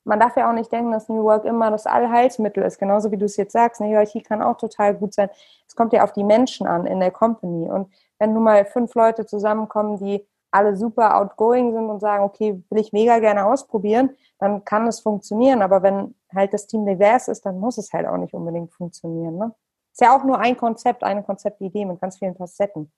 [0.09, 3.18] man darf ja auch nicht denken, dass New Work immer das Allheilsmittel ist, genauso wie
[3.18, 3.81] du es jetzt sagst.
[3.81, 5.29] Eine Hierarchie kann auch total gut sein.
[5.66, 7.71] Es kommt ja auf die Menschen an in der Company.
[7.71, 12.62] Und wenn nun mal fünf Leute zusammenkommen, die alle super outgoing sind und sagen, okay,
[12.71, 15.61] will ich mega gerne ausprobieren, dann kann es funktionieren.
[15.61, 19.37] Aber wenn halt das Team divers ist, dann muss es halt auch nicht unbedingt funktionieren.
[19.37, 19.55] Ne?
[19.92, 22.90] Ist ja auch nur ein Konzept, eine Konzeptidee mit ganz vielen Facetten.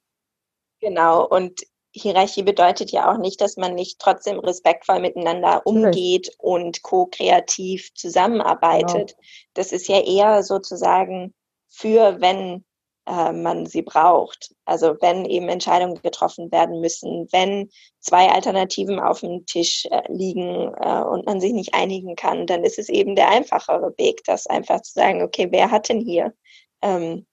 [0.81, 1.27] Genau.
[1.27, 1.61] Und
[1.93, 9.17] Hierarchie bedeutet ja auch nicht, dass man nicht trotzdem respektvoll miteinander umgeht und ko-kreativ zusammenarbeitet.
[9.17, 9.29] Genau.
[9.55, 11.35] Das ist ja eher sozusagen
[11.69, 12.65] für, wenn
[13.07, 14.55] äh, man sie braucht.
[14.65, 20.73] Also wenn eben Entscheidungen getroffen werden müssen, wenn zwei Alternativen auf dem Tisch äh, liegen
[20.81, 24.47] äh, und man sich nicht einigen kann, dann ist es eben der einfachere Weg, das
[24.47, 26.35] einfach zu sagen, okay, wer hat denn hier,
[26.83, 27.27] ähm,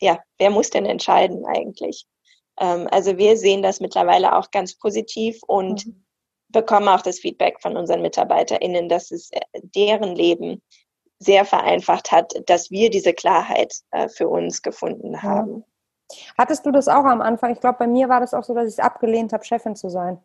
[0.00, 2.06] ja, wer muss denn entscheiden eigentlich?
[2.60, 6.04] Ähm, also wir sehen das mittlerweile auch ganz positiv und mhm.
[6.48, 10.62] bekommen auch das Feedback von unseren MitarbeiterInnen, dass es äh, deren Leben
[11.18, 15.64] sehr vereinfacht hat, dass wir diese Klarheit äh, für uns gefunden haben.
[16.36, 17.52] Hattest du das auch am Anfang?
[17.52, 19.88] Ich glaube, bei mir war das auch so, dass ich es abgelehnt habe, Chefin zu
[19.88, 20.18] sein.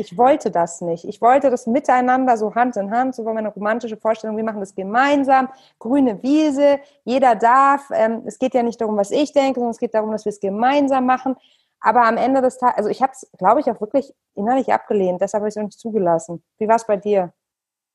[0.00, 1.04] Ich wollte das nicht.
[1.04, 4.60] Ich wollte das miteinander, so Hand in Hand, so war meine romantische Vorstellung, wir machen
[4.60, 7.82] das gemeinsam, grüne Wiese, jeder darf.
[7.92, 10.30] Ähm, es geht ja nicht darum, was ich denke, sondern es geht darum, dass wir
[10.30, 11.36] es gemeinsam machen.
[11.80, 15.20] Aber am Ende des Tages, also ich habe es, glaube ich, auch wirklich innerlich abgelehnt,
[15.20, 16.42] deshalb habe ich es auch nicht zugelassen.
[16.56, 17.34] Wie war es bei dir?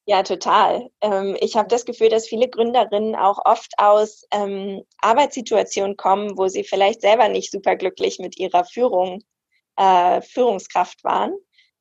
[0.05, 0.91] Ja, total.
[1.01, 6.49] Ähm, ich habe das Gefühl, dass viele Gründerinnen auch oft aus ähm, Arbeitssituationen kommen, wo
[6.49, 9.23] sie vielleicht selber nicht super glücklich mit ihrer Führung,
[9.77, 11.33] äh, Führungskraft waren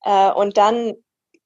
[0.05, 0.95] äh, und dann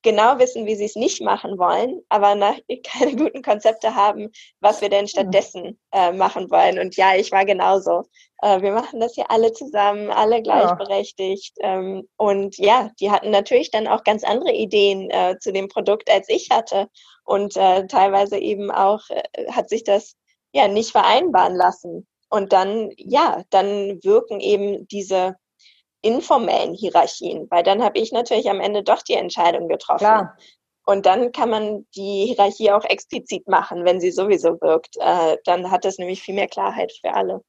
[0.03, 4.81] genau wissen, wie sie es nicht machen wollen, aber nach, keine guten Konzepte haben, was
[4.81, 6.79] wir denn stattdessen äh, machen wollen.
[6.79, 8.05] Und ja, ich war genauso.
[8.43, 11.55] Äh, wir machen das hier alle zusammen, alle gleichberechtigt.
[11.59, 11.79] Ja.
[11.79, 16.11] Ähm, und ja, die hatten natürlich dann auch ganz andere Ideen äh, zu dem Produkt,
[16.11, 16.89] als ich hatte.
[17.25, 20.17] Und äh, teilweise eben auch äh, hat sich das
[20.53, 22.07] ja nicht vereinbaren lassen.
[22.31, 25.37] Und dann, ja, dann wirken eben diese
[26.03, 29.99] informellen Hierarchien, weil dann habe ich natürlich am Ende doch die Entscheidung getroffen.
[29.99, 30.37] Klar.
[30.87, 34.97] Und dann kann man die Hierarchie auch explizit machen, wenn sie sowieso wirkt.
[34.99, 37.43] Äh, dann hat das nämlich viel mehr Klarheit für alle.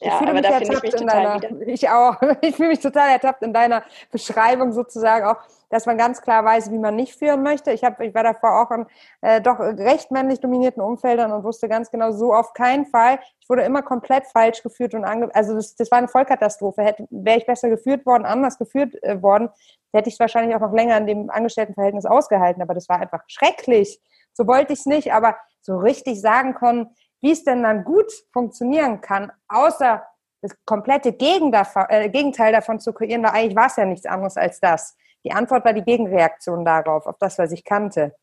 [0.00, 1.66] Ja, aber da finde ich mich total deiner, wieder.
[1.66, 2.16] Ich auch.
[2.40, 5.36] Ich fühle mich total ertappt in deiner Beschreibung sozusagen auch,
[5.70, 7.72] dass man ganz klar weiß, wie man nicht führen möchte.
[7.72, 8.86] Ich, hab, ich war davor auch in
[9.22, 13.18] äh, doch recht männlich dominierten Umfeldern und wusste ganz genau, so auf keinen Fall.
[13.40, 16.82] Ich wurde immer komplett falsch geführt und ange also das, das war eine Vollkatastrophe.
[16.82, 19.50] Hätte, wäre ich besser geführt worden, anders geführt äh, worden,
[19.92, 22.62] hätte ich es wahrscheinlich auch noch länger in dem Angestelltenverhältnis ausgehalten.
[22.62, 24.00] Aber das war einfach schrecklich.
[24.34, 26.90] So wollte ich es nicht, aber so richtig sagen können,
[27.22, 30.06] wie es denn dann gut funktionieren kann, außer
[30.42, 34.60] das komplette äh, Gegenteil davon zu kreieren, weil eigentlich war es ja nichts anderes als
[34.60, 34.96] das.
[35.24, 38.14] Die Antwort war die Gegenreaktion darauf, auf das, was ich kannte.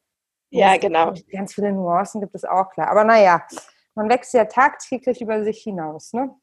[0.51, 1.13] Ja, genau.
[1.31, 2.89] Ganz viele Nuancen gibt es auch klar.
[2.89, 3.45] Aber naja,
[3.95, 6.11] man wächst ja tagtäglich über sich hinaus.
[6.11, 6.35] Ne?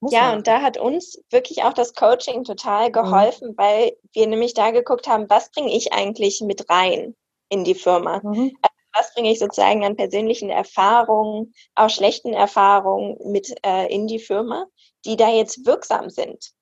[0.00, 2.92] Muss ja, und da hat uns wirklich auch das Coaching total mhm.
[2.92, 3.58] geholfen, mhm.
[3.58, 7.16] weil wir nämlich da geguckt haben, was bringe ich eigentlich mit rein
[7.50, 8.20] in die Firma?
[8.22, 8.56] Mhm.
[8.62, 14.18] Also was bringe ich sozusagen an persönlichen Erfahrungen, auch schlechten Erfahrungen mit äh, in die
[14.18, 14.66] Firma,
[15.04, 16.52] die da jetzt wirksam sind.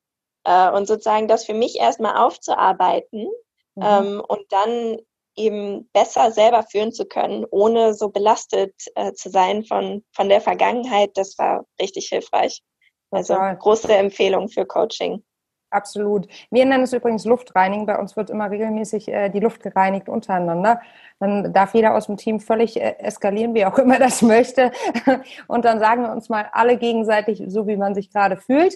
[0.45, 3.27] Äh, und sozusagen das für mich erstmal aufzuarbeiten
[3.75, 3.83] mhm.
[3.83, 4.99] ähm, und dann
[5.37, 10.41] eben besser selber führen zu können, ohne so belastet äh, zu sein von, von der
[10.41, 12.63] Vergangenheit, das war richtig hilfreich.
[13.11, 15.25] Also große Empfehlung für Coaching.
[15.71, 16.29] Absolut.
[16.51, 17.87] Wir nennen es übrigens Luftreinigen.
[17.87, 20.81] Bei uns wird immer regelmäßig äh, die Luft gereinigt untereinander.
[21.19, 24.71] Dann darf jeder aus dem Team völlig äh, eskalieren, wie auch immer das möchte.
[25.49, 28.75] Und dann sagen wir uns mal alle gegenseitig, so wie man sich gerade fühlt.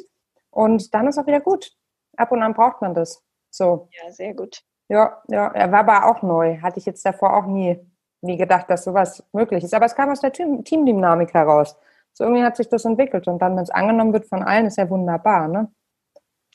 [0.50, 1.72] Und dann ist auch wieder gut.
[2.16, 3.22] Ab und an braucht man das.
[3.50, 3.88] So.
[3.92, 4.62] Ja, sehr gut.
[4.88, 6.59] Ja, ja, er war aber auch neu.
[6.61, 7.79] Hatte ich jetzt davor auch nie,
[8.20, 9.74] nie gedacht, dass sowas möglich ist.
[9.74, 11.76] Aber es kam aus der Teamdynamik heraus.
[12.12, 13.29] So irgendwie hat sich das entwickelt.
[13.29, 15.70] Und dann, wenn es angenommen wird von allen, ist ja wunderbar, ne?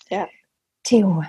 [0.09, 0.27] Ja.
[0.83, 1.23] Theo,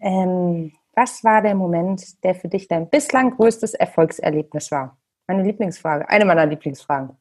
[0.00, 4.98] ähm, was war der Moment, der für dich dein bislang größtes Erfolgserlebnis war?
[5.26, 7.16] Meine Lieblingsfrage, eine meiner Lieblingsfragen.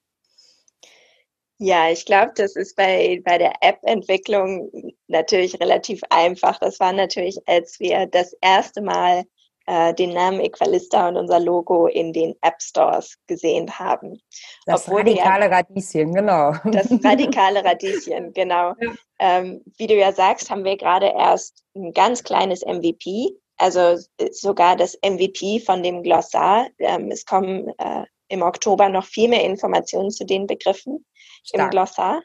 [1.57, 4.71] Ja, ich glaube, das ist bei, bei der App-Entwicklung
[5.07, 6.57] natürlich relativ einfach.
[6.59, 9.25] Das war natürlich, als wir das erste Mal
[9.71, 14.21] äh, den Namen Equalista und unser Logo in den App Stores gesehen haben.
[14.65, 16.53] Das Obwohl radikale ja, Radieschen, genau.
[16.65, 18.73] Das radikale Radieschen, genau.
[18.81, 18.93] Ja.
[19.19, 23.97] Ähm, wie du ja sagst, haben wir gerade erst ein ganz kleines MVP, also
[24.31, 26.67] sogar das MVP von dem Glossar.
[26.77, 31.05] Ähm, es kommen äh, im Oktober noch viel mehr Informationen zu den Begriffen
[31.45, 31.63] Stark.
[31.63, 32.23] im Glossar.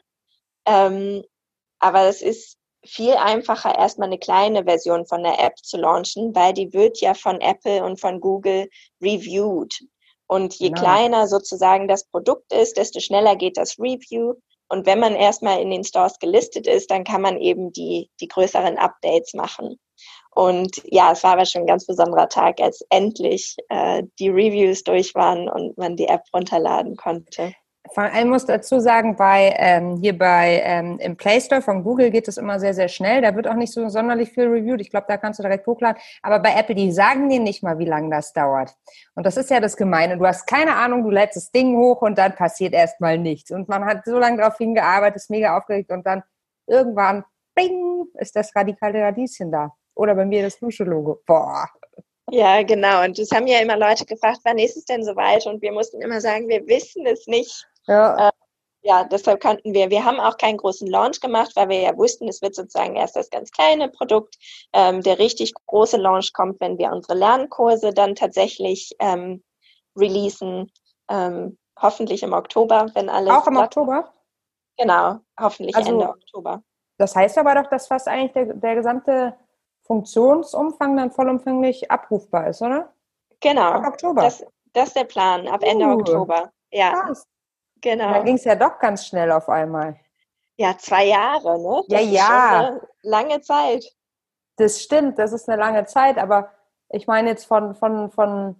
[0.65, 1.23] Ähm,
[1.79, 2.56] aber es ist
[2.87, 7.13] viel einfacher, erstmal eine kleine Version von der App zu launchen, weil die wird ja
[7.13, 8.69] von Apple und von Google
[9.01, 9.79] reviewed.
[10.27, 10.81] Und je genau.
[10.81, 14.35] kleiner sozusagen das Produkt ist, desto schneller geht das Review.
[14.69, 18.27] Und wenn man erstmal in den Stores gelistet ist, dann kann man eben die, die
[18.27, 19.79] größeren Updates machen.
[20.31, 24.83] Und ja, es war aber schon ein ganz besonderer Tag, als endlich äh, die Reviews
[24.83, 27.53] durch waren und man die App runterladen konnte.
[27.93, 32.11] Vor allem muss dazu sagen, bei ähm, hier bei ähm, im Play Store von Google
[32.11, 33.21] geht es immer sehr, sehr schnell.
[33.21, 34.81] Da wird auch nicht so sonderlich viel reviewed.
[34.81, 36.01] Ich glaube, da kannst du direkt hochladen.
[36.21, 38.75] Aber bei Apple, die sagen dir nicht mal, wie lange das dauert.
[39.15, 40.17] Und das ist ja das Gemeine.
[40.17, 43.51] Du hast keine Ahnung, du lädst das Ding hoch und dann passiert erstmal nichts.
[43.51, 46.23] Und man hat so lange darauf hingearbeitet, ist mega aufgeregt und dann
[46.67, 47.23] irgendwann,
[47.55, 49.73] bing, ist das radikale Radieschen da.
[49.95, 51.21] Oder bei mir das Dusche-Logo.
[51.25, 51.67] Boah.
[52.29, 53.03] Ja, genau.
[53.03, 55.45] Und das haben ja immer Leute gefragt, wann ist es denn soweit?
[55.45, 57.65] Und wir mussten immer sagen, wir wissen es nicht.
[57.87, 58.27] Ja.
[58.27, 58.31] Äh,
[58.83, 62.27] ja, deshalb kannten wir, wir haben auch keinen großen Launch gemacht, weil wir ja wussten,
[62.29, 64.37] es wird sozusagen erst das ganz kleine Produkt.
[64.71, 69.43] Ähm, der richtig große Launch kommt, wenn wir unsere Lernkurse dann tatsächlich ähm,
[69.97, 70.71] releasen.
[71.09, 73.33] Ähm, hoffentlich im Oktober, wenn alles.
[73.33, 73.77] Auch im klappt.
[73.77, 74.13] Oktober?
[74.77, 76.63] Genau, hoffentlich also, Ende Oktober.
[76.97, 79.37] Das heißt aber doch, dass fast eigentlich der, der gesamte
[79.83, 82.93] Funktionsumfang dann vollumfänglich abrufbar ist, oder?
[83.39, 83.71] Genau.
[83.71, 84.21] Ab Oktober.
[84.21, 86.51] Das, das ist der Plan, ab Ende uh, Oktober.
[86.71, 86.91] Ja.
[86.91, 87.27] Krass.
[87.81, 88.13] Genau.
[88.13, 89.99] Da ging es ja doch ganz schnell auf einmal.
[90.57, 91.83] Ja, zwei Jahre, ne?
[91.87, 92.79] Das ja, ja.
[93.03, 93.85] lange Zeit.
[94.55, 96.51] Das stimmt, das ist eine lange Zeit, aber
[96.89, 98.55] ich meine jetzt von, von, von,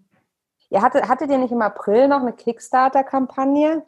[0.69, 3.83] ja, hatte, hattet ihr nicht im April noch eine Kickstarter-Kampagne?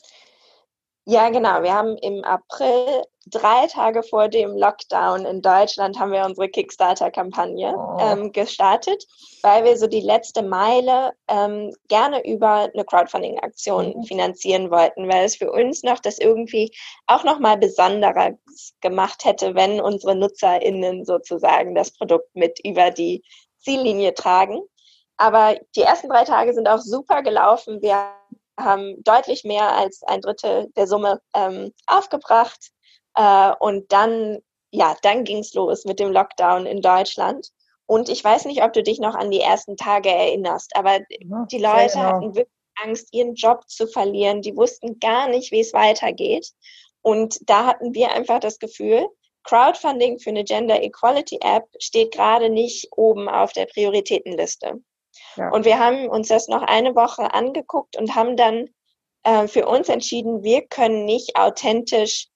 [1.09, 1.63] Ja, genau.
[1.63, 7.73] Wir haben im April, drei Tage vor dem Lockdown in Deutschland, haben wir unsere Kickstarter-Kampagne
[7.75, 7.97] oh.
[7.99, 9.07] ähm, gestartet,
[9.41, 14.03] weil wir so die letzte Meile ähm, gerne über eine Crowdfunding-Aktion mhm.
[14.03, 16.71] finanzieren wollten, weil es für uns noch das irgendwie
[17.07, 18.37] auch nochmal besonderer
[18.79, 23.23] gemacht hätte, wenn unsere NutzerInnen sozusagen das Produkt mit über die
[23.57, 24.61] Ziellinie tragen.
[25.17, 27.81] Aber die ersten drei Tage sind auch super gelaufen.
[27.81, 28.11] Wir
[28.59, 32.71] haben deutlich mehr als ein Drittel der Summe ähm, aufgebracht.
[33.15, 34.39] Äh, und dann,
[34.71, 37.49] ja, dann ging es los mit dem Lockdown in Deutschland.
[37.85, 41.45] Und ich weiß nicht, ob du dich noch an die ersten Tage erinnerst, aber ja,
[41.51, 42.05] die Leute genau.
[42.05, 44.41] hatten wirklich Angst, ihren Job zu verlieren.
[44.41, 46.51] Die wussten gar nicht, wie es weitergeht.
[47.01, 49.07] Und da hatten wir einfach das Gefühl,
[49.43, 54.81] Crowdfunding für eine Gender Equality App steht gerade nicht oben auf der Prioritätenliste.
[55.35, 55.49] Ja.
[55.51, 58.69] Und wir haben uns das noch eine Woche angeguckt und haben dann
[59.23, 62.27] äh, für uns entschieden, wir können nicht authentisch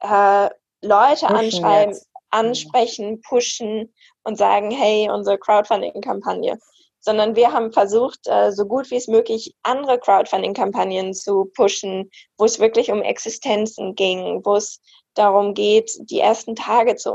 [0.00, 0.48] äh,
[0.82, 2.08] Leute pushen anschreiben, jetzt.
[2.30, 3.92] ansprechen, pushen
[4.24, 6.58] und sagen, hey, unsere Crowdfunding-Kampagne.
[7.02, 12.44] Sondern wir haben versucht, äh, so gut wie es möglich andere Crowdfunding-Kampagnen zu pushen, wo
[12.44, 14.80] es wirklich um Existenzen ging, wo es
[15.14, 17.14] darum geht, die ersten Tage zu,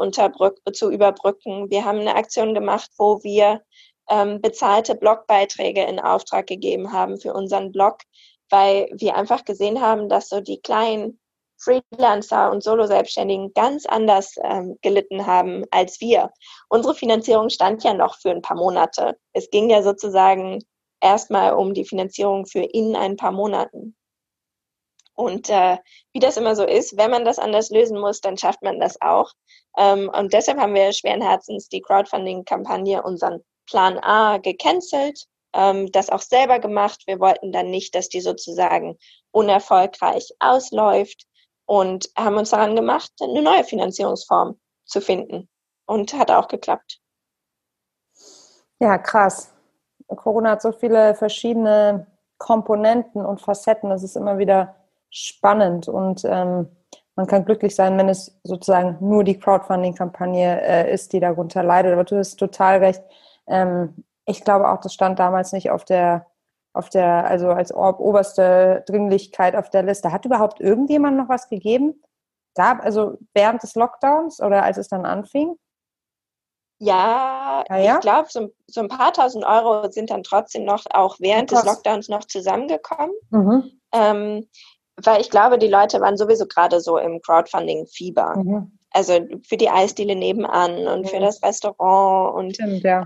[0.73, 1.69] zu überbrücken.
[1.69, 3.61] Wir haben eine Aktion gemacht, wo wir
[4.09, 7.99] ähm, bezahlte Blogbeiträge in Auftrag gegeben haben für unseren Blog,
[8.49, 11.19] weil wir einfach gesehen haben, dass so die kleinen
[11.57, 16.31] Freelancer und Solo-Selbstständigen ganz anders ähm, gelitten haben als wir.
[16.69, 19.17] Unsere Finanzierung stand ja noch für ein paar Monate.
[19.33, 20.63] Es ging ja sozusagen
[21.01, 23.95] erstmal um die Finanzierung für in ein paar Monaten.
[25.13, 25.77] Und äh,
[26.11, 29.01] wie das immer so ist, wenn man das anders lösen muss, dann schafft man das
[29.01, 29.31] auch.
[29.77, 36.09] Ähm, und deshalb haben wir schweren Herzens die Crowdfunding-Kampagne unseren Plan A gecancelt, ähm, das
[36.09, 37.03] auch selber gemacht.
[37.05, 38.97] Wir wollten dann nicht, dass die sozusagen
[39.31, 41.25] unerfolgreich ausläuft
[41.65, 45.49] und haben uns daran gemacht, eine neue Finanzierungsform zu finden.
[45.87, 46.99] Und hat auch geklappt.
[48.79, 49.53] Ja, krass.
[50.07, 52.07] Corona hat so viele verschiedene
[52.39, 53.91] Komponenten und Facetten.
[53.91, 54.75] Das ist immer wieder
[55.11, 56.75] spannend und ähm,
[57.15, 61.93] man kann glücklich sein, wenn es sozusagen nur die Crowdfunding-Kampagne äh, ist, die darunter leidet.
[61.93, 63.01] Aber du hast total recht.
[63.47, 66.27] Ähm, ich glaube auch, das stand damals nicht auf der,
[66.73, 70.11] auf der, also als oberste Dringlichkeit auf der Liste.
[70.11, 72.01] Hat überhaupt irgendjemand noch was gegeben?
[72.55, 75.55] Gab, also während des Lockdowns oder als es dann anfing?
[76.79, 77.95] Ja, ah, ja?
[77.95, 81.63] ich glaube, so, so, ein paar tausend Euro sind dann trotzdem noch auch während des
[81.63, 83.15] Lockdowns noch zusammengekommen.
[83.29, 83.79] Mhm.
[83.93, 84.49] Ähm,
[85.01, 88.35] weil ich glaube, die Leute waren sowieso gerade so im Crowdfunding-Fieber.
[88.37, 88.77] Mhm.
[88.91, 91.05] Also für die Eisdiele nebenan und mhm.
[91.05, 93.05] für das Restaurant und Stimmt, ja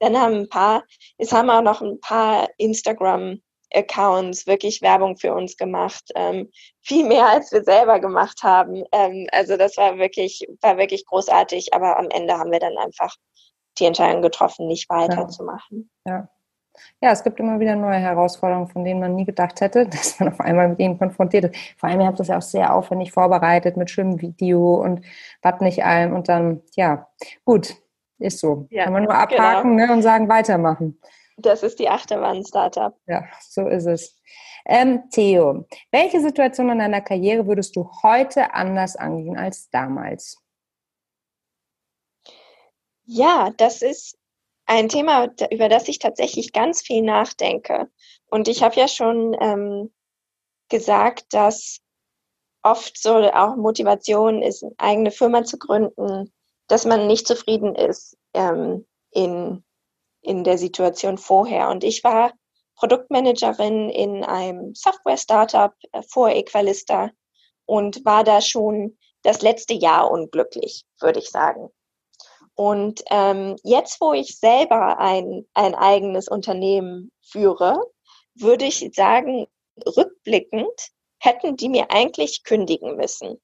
[0.00, 0.84] dann haben ein paar,
[1.18, 3.40] es haben auch noch ein paar Instagram
[3.74, 8.84] Accounts wirklich Werbung für uns gemacht, ähm, viel mehr als wir selber gemacht haben.
[8.92, 13.14] Ähm, also das war wirklich, war wirklich großartig, aber am Ende haben wir dann einfach
[13.78, 15.90] die Entscheidung getroffen, nicht weiterzumachen.
[16.06, 16.12] Ja.
[16.12, 16.28] ja.
[17.00, 20.28] Ja, es gibt immer wieder neue Herausforderungen, von denen man nie gedacht hätte, dass man
[20.32, 21.56] auf einmal mit ihnen konfrontiert ist.
[21.76, 25.04] Vor allem, ihr habt das ja auch sehr aufwendig vorbereitet mit schönem Video und
[25.42, 26.14] was nicht allem.
[26.14, 27.08] Und dann, ja,
[27.44, 27.74] gut,
[28.18, 28.66] ist so.
[28.70, 29.86] Ja, Kann man nur abhaken genau.
[29.86, 31.00] ne, und sagen, weitermachen.
[31.36, 32.94] Das ist die Achterbahn-Startup.
[33.06, 34.20] Ja, so ist es.
[34.66, 40.42] Ähm, Theo, welche Situation in deiner Karriere würdest du heute anders angehen als damals?
[43.04, 44.18] Ja, das ist
[44.66, 47.88] ein Thema, über das ich tatsächlich ganz viel nachdenke.
[48.30, 49.90] Und ich habe ja schon ähm,
[50.68, 51.78] gesagt, dass
[52.62, 56.30] oft so auch Motivation ist, eine eigene Firma zu gründen,
[56.68, 59.64] dass man nicht zufrieden ist ähm, in
[60.22, 61.68] in der Situation vorher.
[61.70, 62.32] Und ich war
[62.76, 67.10] Produktmanagerin in einem Software-Startup äh, vor Equalista
[67.66, 71.70] und war da schon das letzte Jahr unglücklich, würde ich sagen.
[72.54, 77.80] Und ähm, jetzt, wo ich selber ein, ein eigenes Unternehmen führe,
[78.34, 79.46] würde ich sagen,
[79.96, 80.90] rückblickend
[81.20, 83.40] hätten die mir eigentlich kündigen müssen.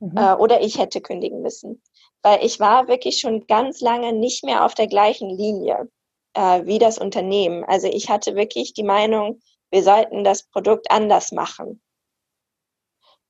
[0.00, 0.16] Mhm.
[0.16, 1.82] Äh, oder ich hätte kündigen müssen
[2.24, 5.90] weil ich war wirklich schon ganz lange nicht mehr auf der gleichen Linie
[6.32, 7.64] äh, wie das Unternehmen.
[7.64, 11.82] Also ich hatte wirklich die Meinung, wir sollten das Produkt anders machen.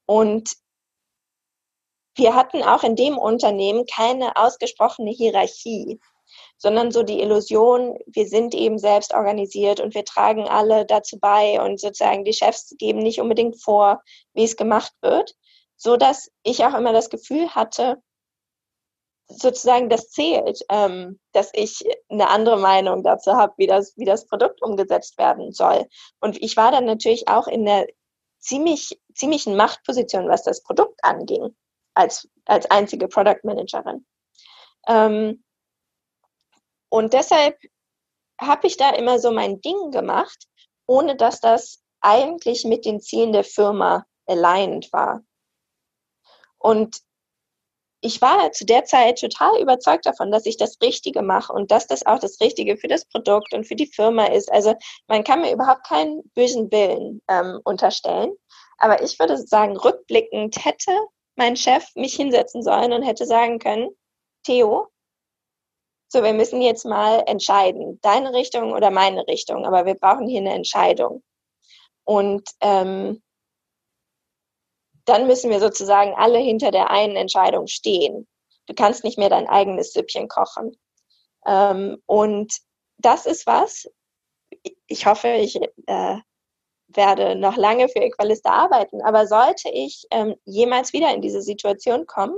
[0.06, 0.52] Und
[2.16, 5.98] wir hatten auch in dem Unternehmen keine ausgesprochene Hierarchie,
[6.56, 11.60] sondern so die Illusion, wir sind eben selbst organisiert und wir tragen alle dazu bei
[11.60, 14.02] und sozusagen die Chefs geben nicht unbedingt vor,
[14.34, 15.34] wie es gemacht wird,
[15.76, 18.00] so dass ich auch immer das Gefühl hatte,
[19.28, 24.26] sozusagen das zählt, ähm, dass ich eine andere Meinung dazu habe, wie das, wie das
[24.26, 25.86] Produkt umgesetzt werden soll.
[26.20, 27.86] Und ich war dann natürlich auch in der
[28.38, 31.56] ziemlich, ziemlichen Machtposition, was das Produkt anging,
[31.94, 34.06] als, als einzige Product Managerin.
[34.86, 35.42] Ähm,
[36.90, 37.58] und deshalb
[38.40, 40.46] habe ich da immer so mein Ding gemacht,
[40.86, 45.22] ohne dass das eigentlich mit den Zielen der Firma aligned war.
[46.58, 47.00] Und
[48.04, 51.86] ich war zu der Zeit total überzeugt davon, dass ich das Richtige mache und dass
[51.86, 54.52] das auch das Richtige für das Produkt und für die Firma ist.
[54.52, 54.74] Also
[55.06, 58.34] man kann mir überhaupt keinen bösen Willen ähm, unterstellen.
[58.76, 60.92] Aber ich würde sagen, rückblickend hätte
[61.36, 63.88] mein Chef mich hinsetzen sollen und hätte sagen können,
[64.44, 64.88] Theo,
[66.08, 70.40] so, wir müssen jetzt mal entscheiden, deine Richtung oder meine Richtung, aber wir brauchen hier
[70.40, 71.22] eine Entscheidung.
[72.04, 73.22] Und ähm,
[75.04, 78.26] dann müssen wir sozusagen alle hinter der einen Entscheidung stehen.
[78.66, 80.76] Du kannst nicht mehr dein eigenes Süppchen kochen.
[81.46, 82.54] Ähm, und
[82.98, 83.86] das ist was,
[84.86, 86.16] ich hoffe, ich äh,
[86.88, 92.06] werde noch lange für Equalista arbeiten, aber sollte ich ähm, jemals wieder in diese Situation
[92.06, 92.36] kommen,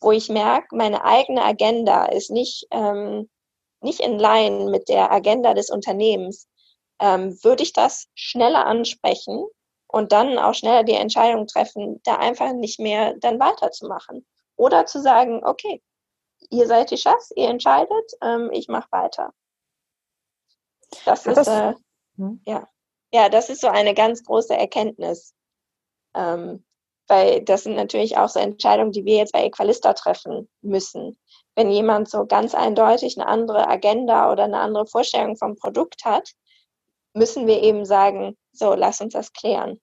[0.00, 3.28] wo ich merke, meine eigene Agenda ist nicht, ähm,
[3.80, 6.48] nicht in Line mit der Agenda des Unternehmens,
[7.00, 9.44] ähm, würde ich das schneller ansprechen
[9.88, 14.26] und dann auch schneller die Entscheidung treffen, da einfach nicht mehr dann weiterzumachen.
[14.56, 15.82] Oder zu sagen, okay,
[16.50, 19.32] ihr seid die Chefs, ihr entscheidet, ähm, ich mache weiter.
[21.04, 21.74] Das ist, äh,
[22.16, 22.40] hm.
[22.46, 22.68] ja.
[23.12, 25.34] ja, das ist so eine ganz große Erkenntnis.
[26.14, 26.64] Ähm,
[27.08, 31.18] weil das sind natürlich auch so Entscheidungen, die wir jetzt bei Equalista treffen müssen.
[31.54, 36.34] Wenn jemand so ganz eindeutig eine andere Agenda oder eine andere Vorstellung vom Produkt hat,
[37.14, 39.80] müssen wir eben sagen, so, lass uns das klären.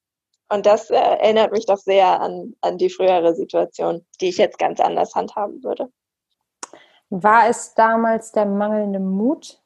[0.49, 4.59] Und das äh, erinnert mich doch sehr an, an die frühere Situation, die ich jetzt
[4.59, 5.91] ganz anders handhaben würde.
[7.09, 9.61] War es damals der mangelnde Mut,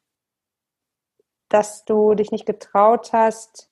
[1.50, 3.70] dass du dich nicht getraut hast,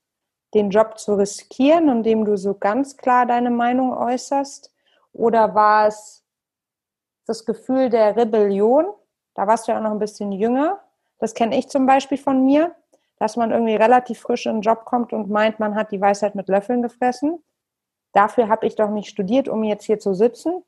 [0.53, 4.73] den Job zu riskieren, indem du so ganz klar deine Meinung äußerst?
[5.13, 6.25] Oder war es
[7.25, 8.87] das Gefühl der Rebellion?
[9.35, 10.81] Da warst du ja auch noch ein bisschen jünger.
[11.19, 12.75] Das kenne ich zum Beispiel von mir
[13.19, 16.35] dass man irgendwie relativ frisch in den Job kommt und meint, man hat die Weisheit
[16.35, 17.43] mit Löffeln gefressen.
[18.13, 20.63] Dafür habe ich doch nicht studiert, um jetzt hier zu sitzen.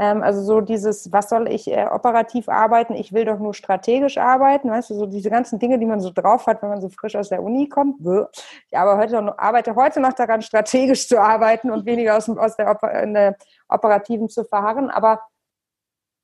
[0.00, 2.94] Ähm, also so dieses, was soll ich äh, operativ arbeiten?
[2.94, 4.70] Ich will doch nur strategisch arbeiten.
[4.70, 7.16] Weißt du, so diese ganzen Dinge, die man so drauf hat, wenn man so frisch
[7.16, 8.00] aus der Uni kommt.
[8.00, 12.56] Ich arbeite heute noch, arbeite heute noch daran, strategisch zu arbeiten und weniger aus, aus
[12.56, 13.36] der, in der
[13.68, 14.90] operativen zu verharren.
[14.90, 15.20] Aber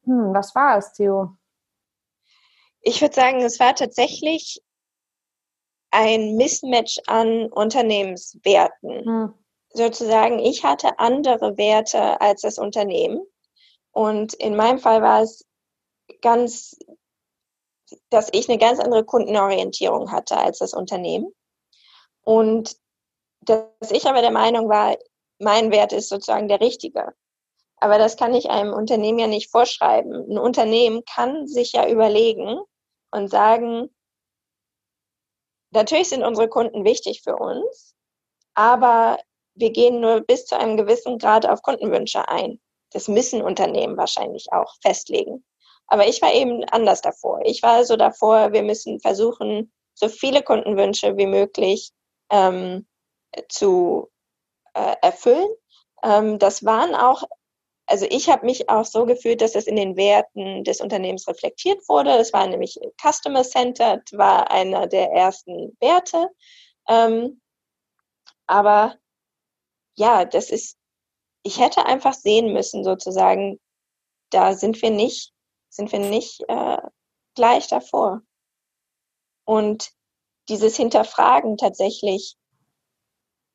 [0.04, 1.36] hm, was war es, Theo?
[2.80, 4.62] Ich würde sagen, es war tatsächlich
[5.96, 9.04] ein Mismatch an Unternehmenswerten.
[9.04, 9.34] Hm.
[9.70, 13.20] Sozusagen, ich hatte andere Werte als das Unternehmen.
[13.92, 15.46] Und in meinem Fall war es
[16.20, 16.76] ganz
[18.10, 21.32] dass ich eine ganz andere Kundenorientierung hatte als das Unternehmen.
[22.22, 22.76] Und
[23.42, 24.96] dass ich aber der Meinung war,
[25.38, 27.14] mein Wert ist sozusagen der richtige.
[27.78, 30.14] Aber das kann ich einem Unternehmen ja nicht vorschreiben.
[30.14, 32.58] Ein Unternehmen kann sich ja überlegen
[33.12, 33.94] und sagen,
[35.76, 37.94] natürlich sind unsere Kunden wichtig für uns,
[38.54, 39.18] aber
[39.54, 42.60] wir gehen nur bis zu einem gewissen Grad auf Kundenwünsche ein.
[42.92, 45.44] Das müssen Unternehmen wahrscheinlich auch festlegen.
[45.86, 47.40] Aber ich war eben anders davor.
[47.44, 51.92] Ich war so davor, wir müssen versuchen, so viele Kundenwünsche wie möglich
[52.30, 52.86] ähm,
[53.48, 54.10] zu
[54.74, 55.48] äh, erfüllen.
[56.02, 57.22] Ähm, das waren auch,
[57.86, 61.88] also ich habe mich auch so gefühlt, dass das in den Werten des Unternehmens reflektiert
[61.88, 62.10] wurde.
[62.16, 66.28] Es war nämlich Customer Centered, war einer der ersten Werte.
[66.88, 67.40] Ähm,
[68.46, 68.96] aber
[69.94, 70.76] ja, das ist,
[71.42, 73.60] ich hätte einfach sehen müssen, sozusagen,
[74.30, 75.32] da sind wir nicht,
[75.68, 76.78] sind wir nicht äh,
[77.34, 78.22] gleich davor.
[79.44, 79.92] Und
[80.48, 82.36] dieses Hinterfragen tatsächlich,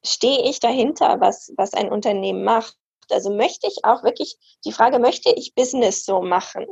[0.04, 2.78] stehe ich dahinter, was, was ein Unternehmen macht?
[3.12, 6.66] Also möchte ich auch wirklich, die Frage, möchte ich Business so machen?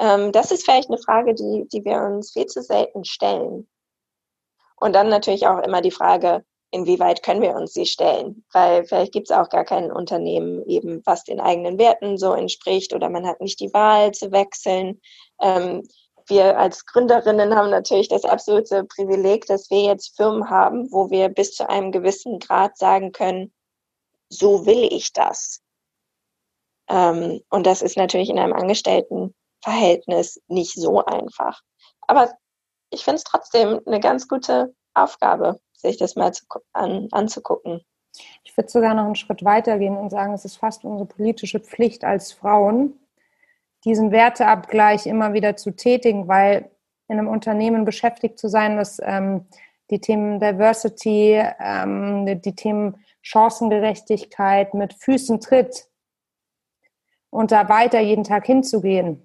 [0.00, 3.68] Ähm, das ist vielleicht eine Frage, die, die wir uns viel zu selten stellen.
[4.76, 6.44] Und dann natürlich auch immer die Frage,
[6.74, 8.44] inwieweit können wir uns sie stellen?
[8.52, 12.92] Weil vielleicht gibt es auch gar kein Unternehmen eben, was den eigenen Werten so entspricht
[12.92, 15.00] oder man hat nicht die Wahl zu wechseln.
[15.40, 15.86] Ähm,
[16.26, 21.28] wir als Gründerinnen haben natürlich das absolute Privileg, dass wir jetzt Firmen haben, wo wir
[21.28, 23.52] bis zu einem gewissen Grad sagen können,
[24.38, 25.60] so will ich das.
[26.88, 31.62] Ähm, und das ist natürlich in einem Angestelltenverhältnis nicht so einfach.
[32.06, 32.32] Aber
[32.90, 37.80] ich finde es trotzdem eine ganz gute Aufgabe, sich das mal zu, an, anzugucken.
[38.44, 41.58] Ich würde sogar noch einen Schritt weiter gehen und sagen, es ist fast unsere politische
[41.58, 43.00] Pflicht als Frauen,
[43.84, 46.70] diesen Werteabgleich immer wieder zu tätigen, weil
[47.08, 49.46] in einem Unternehmen beschäftigt zu sein, das ähm,
[49.90, 55.88] die Themen Diversity, ähm, die Themen Chancengerechtigkeit mit Füßen tritt
[57.30, 59.22] und da weiter jeden Tag hinzugehen,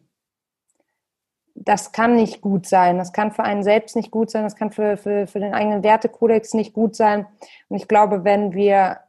[1.53, 2.97] das kann nicht gut sein.
[2.97, 4.43] Das kann für einen selbst nicht gut sein.
[4.43, 7.27] Das kann für, für, für den eigenen Wertekodex nicht gut sein.
[7.67, 9.01] Und ich glaube, wenn wir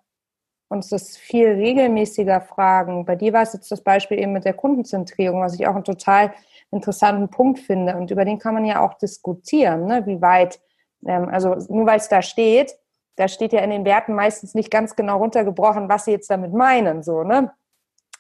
[0.68, 3.04] uns das viel regelmäßiger fragen.
[3.04, 5.84] Bei dir war es jetzt das Beispiel eben mit der Kundenzentrierung, was ich auch einen
[5.84, 6.32] total
[6.70, 7.96] interessanten Punkt finde.
[7.96, 10.06] Und über den kann man ja auch diskutieren, ne?
[10.06, 10.60] wie weit,
[11.06, 12.76] ähm, also nur weil es da steht,
[13.16, 16.52] da steht ja in den Werten meistens nicht ganz genau runtergebrochen, was sie jetzt damit
[16.52, 17.52] meinen, so, ne?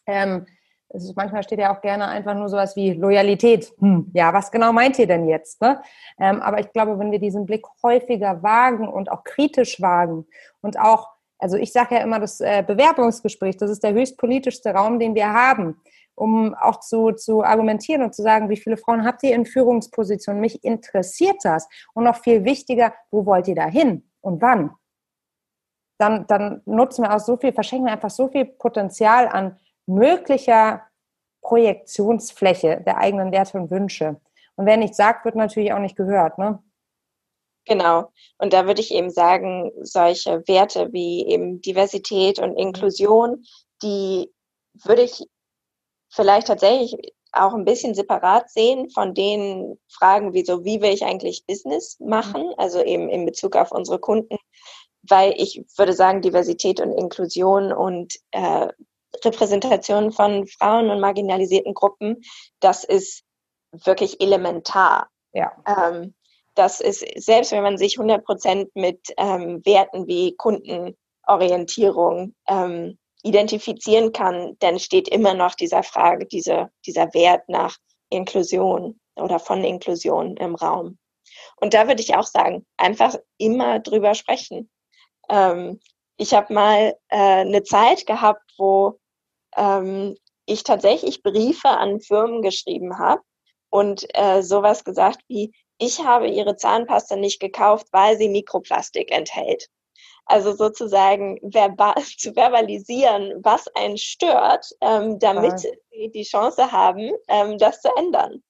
[0.06, 0.46] Ähm,
[0.92, 3.72] ist, manchmal steht ja auch gerne einfach nur sowas wie Loyalität.
[3.78, 5.60] Hm, ja, was genau meint ihr denn jetzt?
[5.60, 5.80] Ne?
[6.18, 10.26] Ähm, aber ich glaube, wenn wir diesen Blick häufiger wagen und auch kritisch wagen
[10.62, 11.08] und auch
[11.40, 15.14] also ich sage ja immer, das äh, Bewerbungsgespräch, das ist der höchst politischste Raum, den
[15.14, 15.80] wir haben,
[16.14, 20.40] um auch zu, zu argumentieren und zu sagen, wie viele Frauen habt ihr in Führungspositionen?
[20.40, 21.66] Mich interessiert das.
[21.94, 24.72] Und noch viel wichtiger, wo wollt ihr da hin und wann?
[26.00, 30.82] Dann, dann nutzen wir auch so viel, verschenken wir einfach so viel Potenzial an möglicher
[31.42, 34.18] Projektionsfläche der eigenen Werte und Wünsche.
[34.56, 36.38] Und wer nicht sagt, wird natürlich auch nicht gehört.
[36.38, 36.62] Ne?
[37.66, 38.10] Genau.
[38.38, 43.44] Und da würde ich eben sagen, solche Werte wie eben Diversität und Inklusion,
[43.82, 44.32] die
[44.84, 45.26] würde ich
[46.10, 46.96] vielleicht tatsächlich
[47.32, 51.98] auch ein bisschen separat sehen von den Fragen wie so, wie will ich eigentlich Business
[52.00, 54.36] machen, also eben in Bezug auf unsere Kunden,
[55.02, 58.68] weil ich würde sagen, Diversität und Inklusion und äh,
[59.24, 62.22] Repräsentation von Frauen und marginalisierten Gruppen,
[62.60, 63.24] das ist
[63.72, 65.08] wirklich elementar.
[65.32, 65.52] Ja.
[65.66, 66.14] Ähm,
[66.54, 74.12] das ist, selbst wenn man sich 100 Prozent mit ähm, Werten wie Kundenorientierung ähm, identifizieren
[74.12, 77.76] kann, dann steht immer noch dieser Frage, diese, dieser Wert nach
[78.10, 80.98] Inklusion oder von Inklusion im Raum.
[81.56, 84.70] Und da würde ich auch sagen, einfach immer drüber sprechen.
[85.30, 85.80] Ähm,
[86.16, 88.98] ich habe mal äh, eine Zeit gehabt, wo
[89.56, 93.22] ähm, ich tatsächlich Briefe an Firmen geschrieben habe
[93.70, 99.68] und äh, sowas gesagt wie, ich habe ihre Zahnpasta nicht gekauft, weil sie Mikroplastik enthält.
[100.26, 107.56] Also sozusagen verbal, zu verbalisieren, was einen stört, ähm, damit sie die Chance haben, ähm,
[107.56, 108.42] das zu ändern.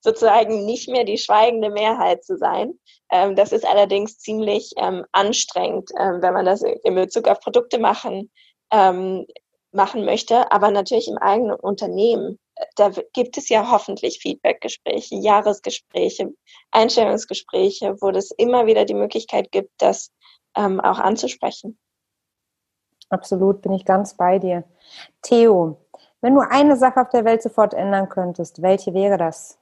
[0.00, 2.78] Sozusagen nicht mehr die schweigende Mehrheit zu sein.
[3.10, 7.78] Ähm, das ist allerdings ziemlich ähm, anstrengend, ähm, wenn man das in Bezug auf Produkte
[7.78, 8.30] machen,
[8.72, 9.26] ähm,
[9.72, 12.38] machen möchte, aber natürlich im eigenen Unternehmen
[12.76, 16.32] da gibt es ja hoffentlich Feedbackgespräche, Jahresgespräche,
[16.70, 20.12] Einstellungsgespräche, wo es immer wieder die Möglichkeit gibt, das
[20.56, 21.78] ähm, auch anzusprechen.
[23.10, 24.64] Absolut, bin ich ganz bei dir.
[25.22, 25.78] Theo,
[26.20, 29.58] wenn du eine Sache auf der Welt sofort ändern könntest, welche wäre das?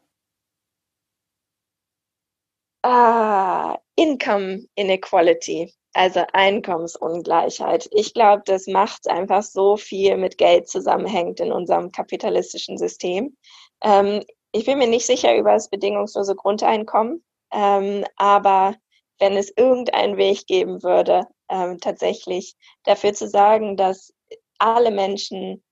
[2.89, 7.89] Ah, Income Inequality, also Einkommensungleichheit.
[7.91, 13.37] Ich glaube, das macht einfach so viel mit Geld zusammenhängt in unserem kapitalistischen System.
[13.82, 14.22] Ähm,
[14.53, 18.76] ich bin mir nicht sicher über das bedingungslose Grundeinkommen, ähm, aber
[19.18, 24.14] wenn es irgendeinen Weg geben würde, ähm, tatsächlich dafür zu sorgen, dass
[24.61, 25.64] alle Menschen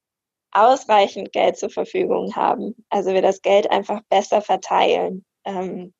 [0.50, 5.94] ausreichend Geld zur Verfügung haben, also wir das Geld einfach besser verteilen, ähm,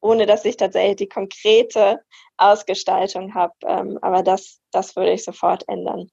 [0.00, 2.00] ohne dass ich tatsächlich die konkrete
[2.36, 3.54] Ausgestaltung habe.
[3.64, 6.10] Ähm, aber das, das würde ich sofort ändern.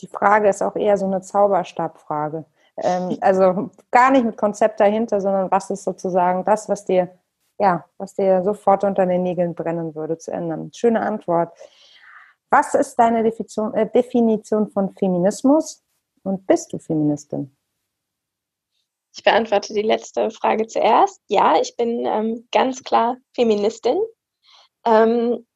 [0.00, 2.44] Die Frage ist auch eher so eine Zauberstabfrage.
[2.76, 7.18] Ähm, also gar nicht mit Konzept dahinter, sondern was ist sozusagen das, was dir,
[7.58, 10.70] ja, was dir sofort unter den Nägeln brennen würde, zu ändern.
[10.74, 11.52] Schöne Antwort.
[12.50, 15.84] Was ist deine Definition, äh, Definition von Feminismus
[16.22, 17.56] und bist du Feministin?
[19.16, 21.20] Ich beantworte die letzte Frage zuerst.
[21.28, 23.98] Ja, ich bin ähm, ganz klar Feministin.
[24.84, 25.46] Ähm,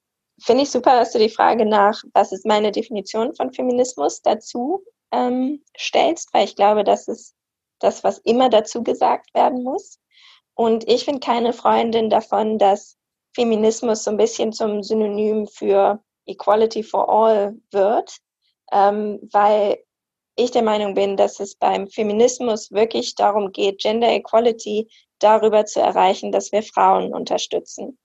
[0.40, 4.84] Finde ich super, dass du die Frage nach, was ist meine Definition von Feminismus dazu
[5.12, 7.34] ähm, stellst, weil ich glaube, das ist
[7.78, 10.00] das, was immer dazu gesagt werden muss.
[10.54, 12.96] Und ich bin keine Freundin davon, dass
[13.34, 18.16] Feminismus so ein bisschen zum Synonym für Equality for All wird,
[18.72, 19.84] ähm, weil
[20.36, 25.80] ich der Meinung bin, dass es beim Feminismus wirklich darum geht, Gender Equality darüber zu
[25.80, 27.98] erreichen, dass wir Frauen unterstützen.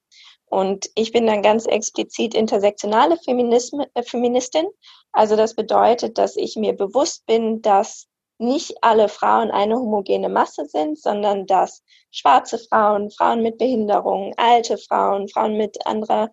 [0.46, 4.68] Und ich bin dann ganz explizit intersektionale äh, Feministin.
[5.12, 8.08] Also das bedeutet, dass ich mir bewusst bin, dass
[8.40, 14.78] nicht alle Frauen eine homogene Masse sind, sondern dass schwarze Frauen, Frauen mit Behinderung, alte
[14.78, 16.30] Frauen, Frauen mit anderer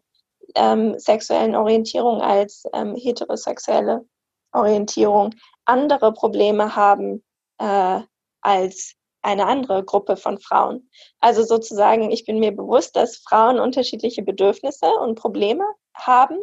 [0.54, 4.06] ähm, sexuellen Orientierung als ähm, heterosexuelle
[4.52, 5.34] Orientierung
[5.66, 7.24] andere Probleme haben
[7.58, 8.00] äh,
[8.40, 10.88] als eine andere Gruppe von Frauen.
[11.18, 15.64] Also sozusagen, ich bin mir bewusst, dass Frauen unterschiedliche Bedürfnisse und Probleme
[15.94, 16.38] haben,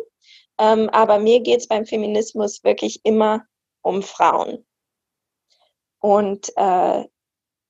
[0.59, 3.45] ähm, aber mir geht es beim Feminismus wirklich immer
[3.81, 4.65] um Frauen.
[5.99, 7.05] Und äh,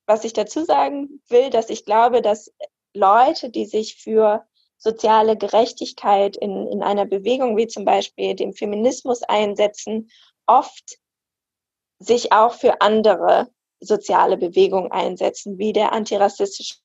[0.07, 2.51] was ich dazu sagen will, dass ich glaube, dass
[2.93, 4.45] Leute, die sich für
[4.77, 10.09] soziale Gerechtigkeit in, in einer Bewegung wie zum Beispiel dem Feminismus einsetzen,
[10.45, 10.97] oft
[12.03, 13.47] sich auch für andere
[13.79, 16.77] soziale Bewegungen einsetzen, wie der antirassistischen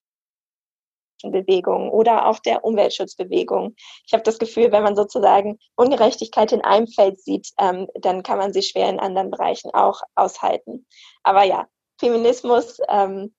[1.23, 3.75] Bewegung oder auch der Umweltschutzbewegung.
[4.07, 8.39] Ich habe das Gefühl, wenn man sozusagen Ungerechtigkeit in einem Feld sieht, ähm, dann kann
[8.39, 10.87] man sie schwer in anderen Bereichen auch aushalten.
[11.25, 11.67] Aber ja,
[11.99, 13.35] Feminismus, ähm,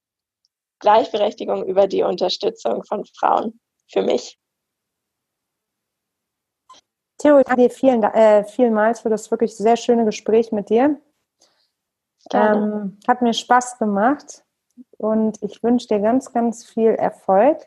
[0.80, 3.60] Gleichberechtigung über die Unterstützung von Frauen
[3.92, 4.38] für mich.
[7.18, 11.02] Theo, ich danke dir vielen, äh, vielmals für das wirklich sehr schöne Gespräch mit dir.
[12.34, 14.44] Ähm, hat mir Spaß gemacht
[14.98, 17.58] und ich wünsche dir ganz, ganz viel Erfolg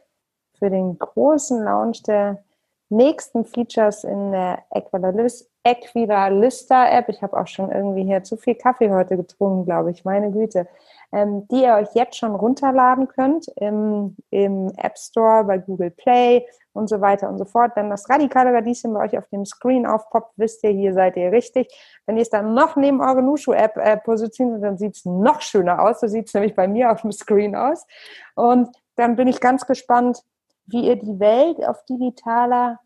[0.58, 2.44] für den großen Launch der
[2.88, 7.08] nächsten Features in der Equidalista-App.
[7.08, 10.68] Ich habe auch schon irgendwie hier zu viel Kaffee heute getrunken, glaube ich, meine Güte
[11.12, 16.46] ähm, die ihr euch jetzt schon runterladen könnt im, im App Store, bei Google Play
[16.72, 17.72] und so weiter und so fort.
[17.74, 21.30] Wenn das radikale Radieschen bei euch auf dem Screen aufpoppt, wisst ihr, hier seid ihr
[21.30, 21.68] richtig.
[22.06, 25.82] Wenn ihr es dann noch neben eure Nushu-App äh, positioniert, dann sieht es noch schöner
[25.82, 26.00] aus.
[26.00, 27.86] So sieht es nämlich bei mir auf dem Screen aus.
[28.34, 30.22] Und dann bin ich ganz gespannt,
[30.66, 32.80] wie ihr die Welt auf digitaler,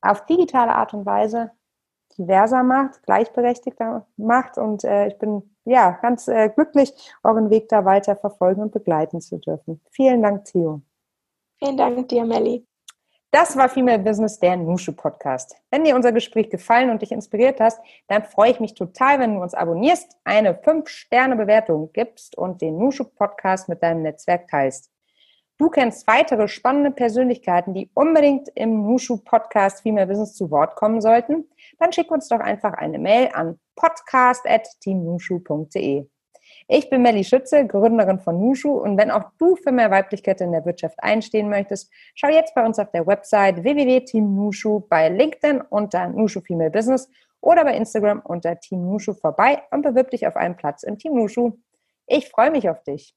[0.00, 1.52] auf digitale Art und Weise
[2.16, 4.58] diverser macht, gleichberechtigter macht.
[4.58, 6.92] Und äh, ich bin ja ganz äh, glücklich,
[7.22, 9.80] euren Weg da weiter verfolgen und begleiten zu dürfen.
[9.90, 10.82] Vielen Dank, Theo.
[11.58, 12.66] Vielen Dank dir, Melli.
[13.30, 15.56] Das war Female Business, der Nushu Podcast.
[15.70, 19.34] Wenn dir unser Gespräch gefallen und dich inspiriert hast, dann freue ich mich total, wenn
[19.34, 24.90] du uns abonnierst, eine 5-Sterne-Bewertung gibst und den Nushu Podcast mit deinem Netzwerk teilst
[25.58, 31.00] du kennst weitere spannende Persönlichkeiten, die unbedingt im Nushu Podcast Female Business zu Wort kommen
[31.00, 31.48] sollten,
[31.78, 36.06] dann schick uns doch einfach eine Mail an podcast.teamnushu.de.
[36.68, 40.52] Ich bin Melli Schütze, Gründerin von Nushu und wenn auch du für mehr Weiblichkeit in
[40.52, 46.08] der Wirtschaft einstehen möchtest, schau jetzt bei uns auf der Website www.teamnushu bei LinkedIn unter
[46.08, 47.08] Nushu Female Business
[47.40, 51.14] oder bei Instagram unter Team Nushu vorbei und bewirb dich auf einen Platz im Team
[51.14, 51.52] Nushu.
[52.06, 53.14] Ich freue mich auf dich.